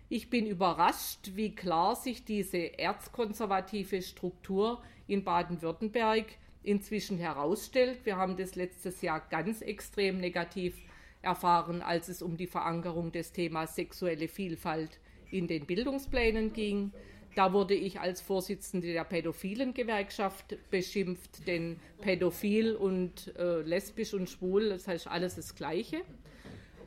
Ich 0.09 0.29
bin 0.29 0.45
überrascht, 0.45 1.31
wie 1.35 1.55
klar 1.55 1.95
sich 1.95 2.25
diese 2.25 2.77
erzkonservative 2.77 4.01
Struktur 4.01 4.83
in 5.07 5.23
Baden-Württemberg 5.23 6.25
inzwischen 6.63 7.17
herausstellt. 7.17 7.99
Wir 8.03 8.17
haben 8.17 8.35
das 8.35 8.55
letztes 8.55 9.01
Jahr 9.01 9.21
ganz 9.29 9.61
extrem 9.61 10.19
negativ 10.19 10.75
erfahren, 11.21 11.81
als 11.81 12.09
es 12.09 12.21
um 12.21 12.37
die 12.37 12.47
Verankerung 12.47 13.11
des 13.11 13.31
Themas 13.31 13.75
sexuelle 13.75 14.27
Vielfalt 14.27 14.99
in 15.31 15.47
den 15.47 15.65
Bildungsplänen 15.65 16.53
ging. 16.53 16.91
Da 17.36 17.54
wurde 17.54 17.74
ich 17.74 18.00
als 18.00 18.22
Vorsitzende 18.22 18.91
der 18.91 19.06
pädophilen 19.06 19.74
Gewerkschaft 19.74 20.58
beschimpft, 20.70 21.48
denn 21.48 21.80
pädophil 22.02 22.76
und 22.76 23.34
äh, 23.38 23.62
lesbisch 23.62 24.13
und 24.13 24.30
schwul, 24.30 24.70
das 24.70 24.88
heißt 24.88 25.08
alles 25.08 25.36
das 25.36 25.56
Gleiche. 25.56 26.02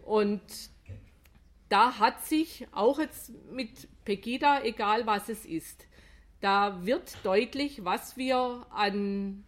Und 0.04 0.42
da 1.70 1.98
hat 1.98 2.24
sich 2.26 2.66
auch 2.72 2.98
jetzt 2.98 3.32
mit 3.50 3.88
Pegida, 4.04 4.62
egal 4.62 5.06
was 5.06 5.28
es 5.28 5.46
ist, 5.46 5.86
da 6.40 6.84
wird 6.84 7.16
deutlich, 7.22 7.84
was 7.84 8.18
wir 8.18 8.66
an 8.70 9.44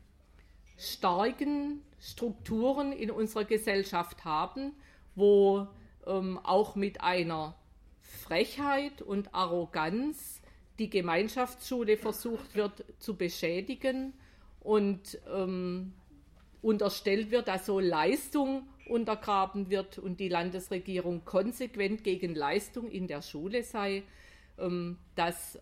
starken 0.79 1.83
Strukturen 2.01 2.93
in 2.93 3.11
unserer 3.11 3.45
Gesellschaft 3.45 4.25
haben, 4.25 4.73
wo 5.15 5.67
ähm, 6.07 6.39
auch 6.43 6.75
mit 6.75 7.03
einer 7.03 7.55
Frechheit 8.01 9.03
und 9.03 9.35
Arroganz 9.35 10.36
die 10.79 10.91
Gemeinschaftsschule 10.91 11.97
versucht 11.97 12.55
wird 12.55 12.85
zu 12.99 13.17
beschädigen 13.17 14.12
und 14.61 15.19
ähm, 15.35 15.93
unterstellt 16.62 17.31
wird, 17.31 17.49
dass 17.49 17.67
so 17.67 17.81
Leistung 17.81 18.67
untergraben 18.89 19.71
wird 19.71 19.99
und 19.99 20.21
die 20.21 20.29
Landesregierung 20.29 21.25
konsequent 21.25 22.05
gegen 22.05 22.35
Leistung 22.35 22.91
in 22.91 23.07
der 23.07 23.23
Schule 23.23 23.62
sei, 23.62 24.03
ähm, 24.59 24.99
dass 25.15 25.59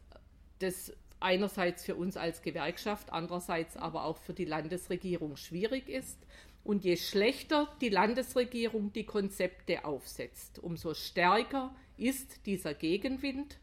das 0.58 0.92
einerseits 1.20 1.84
für 1.84 1.94
uns 1.94 2.16
als 2.16 2.42
Gewerkschaft, 2.42 3.12
andererseits 3.12 3.76
aber 3.76 4.04
auch 4.04 4.18
für 4.18 4.34
die 4.34 4.44
Landesregierung 4.44 5.36
schwierig 5.36 5.88
ist. 5.88 6.18
Und 6.64 6.84
je 6.84 6.96
schlechter 6.96 7.68
die 7.80 7.88
Landesregierung 7.88 8.92
die 8.92 9.04
Konzepte 9.04 9.84
aufsetzt, 9.84 10.58
umso 10.58 10.94
stärker 10.94 11.74
ist 11.96 12.46
dieser 12.46 12.74
Gegenwind 12.74 13.58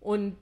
und 0.00 0.36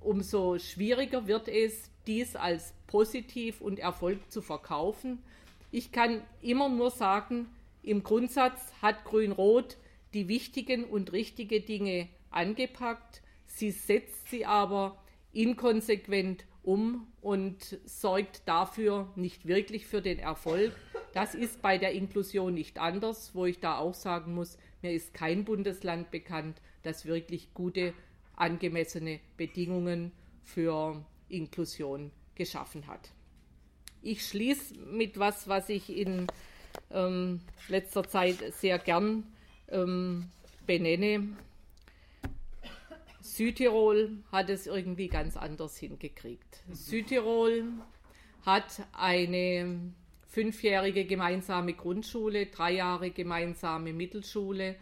umso 0.00 0.58
schwieriger 0.58 1.26
wird 1.26 1.48
es, 1.48 1.90
dies 2.06 2.36
als 2.36 2.74
positiv 2.86 3.60
und 3.60 3.78
Erfolg 3.78 4.30
zu 4.30 4.42
verkaufen. 4.42 5.22
Ich 5.70 5.92
kann 5.92 6.22
immer 6.42 6.68
nur 6.68 6.90
sagen, 6.90 7.46
im 7.82 8.02
Grundsatz 8.02 8.72
hat 8.82 9.04
Grün-Rot 9.04 9.76
die 10.12 10.28
wichtigen 10.28 10.84
und 10.84 11.12
richtigen 11.12 11.64
Dinge 11.64 12.08
angepackt. 12.30 13.22
Sie 13.46 13.70
setzt 13.70 14.28
sie 14.28 14.44
aber 14.44 15.02
inkonsequent 15.32 16.44
um 16.62 17.06
und 17.20 17.78
sorgt 17.84 18.42
dafür 18.46 19.10
nicht 19.16 19.46
wirklich 19.46 19.86
für 19.86 20.02
den 20.02 20.18
Erfolg. 20.18 20.72
Das 21.14 21.34
ist 21.34 21.62
bei 21.62 21.78
der 21.78 21.92
Inklusion 21.92 22.54
nicht 22.54 22.78
anders, 22.78 23.34
wo 23.34 23.46
ich 23.46 23.60
da 23.60 23.78
auch 23.78 23.94
sagen 23.94 24.34
muss, 24.34 24.58
mir 24.82 24.92
ist 24.92 25.14
kein 25.14 25.44
Bundesland 25.44 26.10
bekannt, 26.10 26.60
das 26.82 27.04
wirklich 27.04 27.52
gute, 27.54 27.92
angemessene 28.40 29.20
Bedingungen 29.36 30.12
für 30.42 31.04
Inklusion 31.28 32.10
geschaffen 32.34 32.86
hat. 32.86 33.10
Ich 34.02 34.26
schließe 34.26 34.78
mit 34.78 35.18
was, 35.18 35.46
was 35.46 35.68
ich 35.68 35.94
in 35.94 36.26
ähm, 36.90 37.40
letzter 37.68 38.08
Zeit 38.08 38.36
sehr 38.54 38.78
gern 38.78 39.24
ähm, 39.68 40.30
benenne. 40.66 41.28
Südtirol 43.20 44.10
hat 44.32 44.48
es 44.48 44.66
irgendwie 44.66 45.08
ganz 45.08 45.36
anders 45.36 45.76
hingekriegt. 45.76 46.62
Südtirol 46.72 47.64
hat 48.46 48.86
eine 48.92 49.92
fünfjährige 50.28 51.04
gemeinsame 51.04 51.74
Grundschule, 51.74 52.46
drei 52.46 52.72
Jahre 52.72 53.10
gemeinsame 53.10 53.92
Mittelschule, 53.92 54.76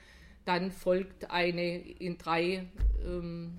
dann 0.49 0.73
folgt 0.73 1.31
eine 1.31 1.77
in 1.77 2.17
drei 2.17 2.67
ähm, 3.05 3.59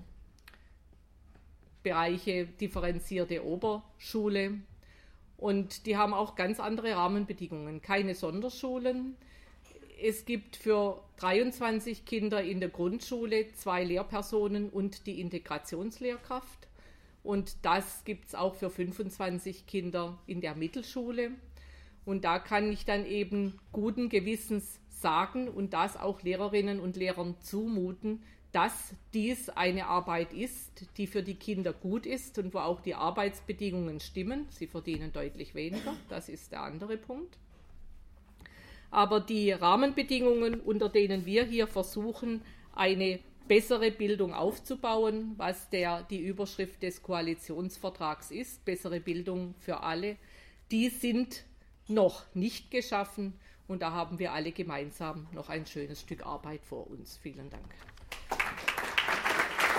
Bereiche 1.84 2.46
differenzierte 2.46 3.44
Oberschule. 3.46 4.58
Und 5.36 5.86
die 5.86 5.96
haben 5.96 6.12
auch 6.12 6.34
ganz 6.34 6.58
andere 6.58 6.96
Rahmenbedingungen. 6.96 7.80
Keine 7.80 8.16
Sonderschulen. 8.16 9.14
Es 10.02 10.24
gibt 10.24 10.56
für 10.56 11.00
23 11.18 12.04
Kinder 12.04 12.42
in 12.42 12.58
der 12.58 12.70
Grundschule 12.70 13.52
zwei 13.52 13.84
Lehrpersonen 13.84 14.68
und 14.68 15.06
die 15.06 15.20
Integrationslehrkraft. 15.20 16.66
Und 17.22 17.54
das 17.62 18.02
gibt 18.04 18.28
es 18.28 18.34
auch 18.34 18.56
für 18.56 18.68
25 18.68 19.66
Kinder 19.66 20.18
in 20.26 20.40
der 20.40 20.56
Mittelschule. 20.56 21.30
Und 22.04 22.24
da 22.24 22.40
kann 22.40 22.72
ich 22.72 22.84
dann 22.84 23.06
eben 23.06 23.60
guten 23.70 24.08
Gewissens 24.08 24.80
sagen 25.00 25.48
und 25.48 25.72
das 25.72 25.96
auch 25.96 26.22
Lehrerinnen 26.22 26.80
und 26.80 26.96
Lehrern 26.96 27.36
zumuten, 27.40 28.22
dass 28.52 28.94
dies 29.14 29.48
eine 29.48 29.86
Arbeit 29.86 30.32
ist, 30.32 30.86
die 30.96 31.06
für 31.06 31.22
die 31.22 31.36
Kinder 31.36 31.72
gut 31.72 32.04
ist 32.04 32.38
und 32.38 32.52
wo 32.52 32.58
auch 32.58 32.80
die 32.80 32.94
Arbeitsbedingungen 32.94 34.00
stimmen. 34.00 34.46
Sie 34.50 34.66
verdienen 34.66 35.12
deutlich 35.12 35.54
weniger, 35.54 35.94
das 36.08 36.28
ist 36.28 36.52
der 36.52 36.62
andere 36.62 36.96
Punkt. 36.96 37.38
Aber 38.90 39.20
die 39.20 39.52
Rahmenbedingungen, 39.52 40.60
unter 40.60 40.88
denen 40.88 41.24
wir 41.26 41.44
hier 41.44 41.68
versuchen, 41.68 42.42
eine 42.74 43.20
bessere 43.46 43.92
Bildung 43.92 44.34
aufzubauen, 44.34 45.34
was 45.36 45.70
der, 45.70 46.02
die 46.02 46.20
Überschrift 46.20 46.82
des 46.82 47.02
Koalitionsvertrags 47.02 48.32
ist, 48.32 48.64
bessere 48.64 49.00
Bildung 49.00 49.54
für 49.60 49.82
alle, 49.82 50.16
die 50.72 50.88
sind 50.88 51.44
noch 51.86 52.24
nicht 52.34 52.70
geschaffen 52.70 53.34
und 53.70 53.82
da 53.82 53.92
haben 53.92 54.18
wir 54.18 54.32
alle 54.32 54.50
gemeinsam 54.50 55.28
noch 55.32 55.48
ein 55.48 55.64
schönes 55.64 56.00
Stück 56.00 56.26
Arbeit 56.26 56.64
vor 56.64 56.90
uns. 56.90 57.18
Vielen 57.22 57.48
Dank. 57.50 58.39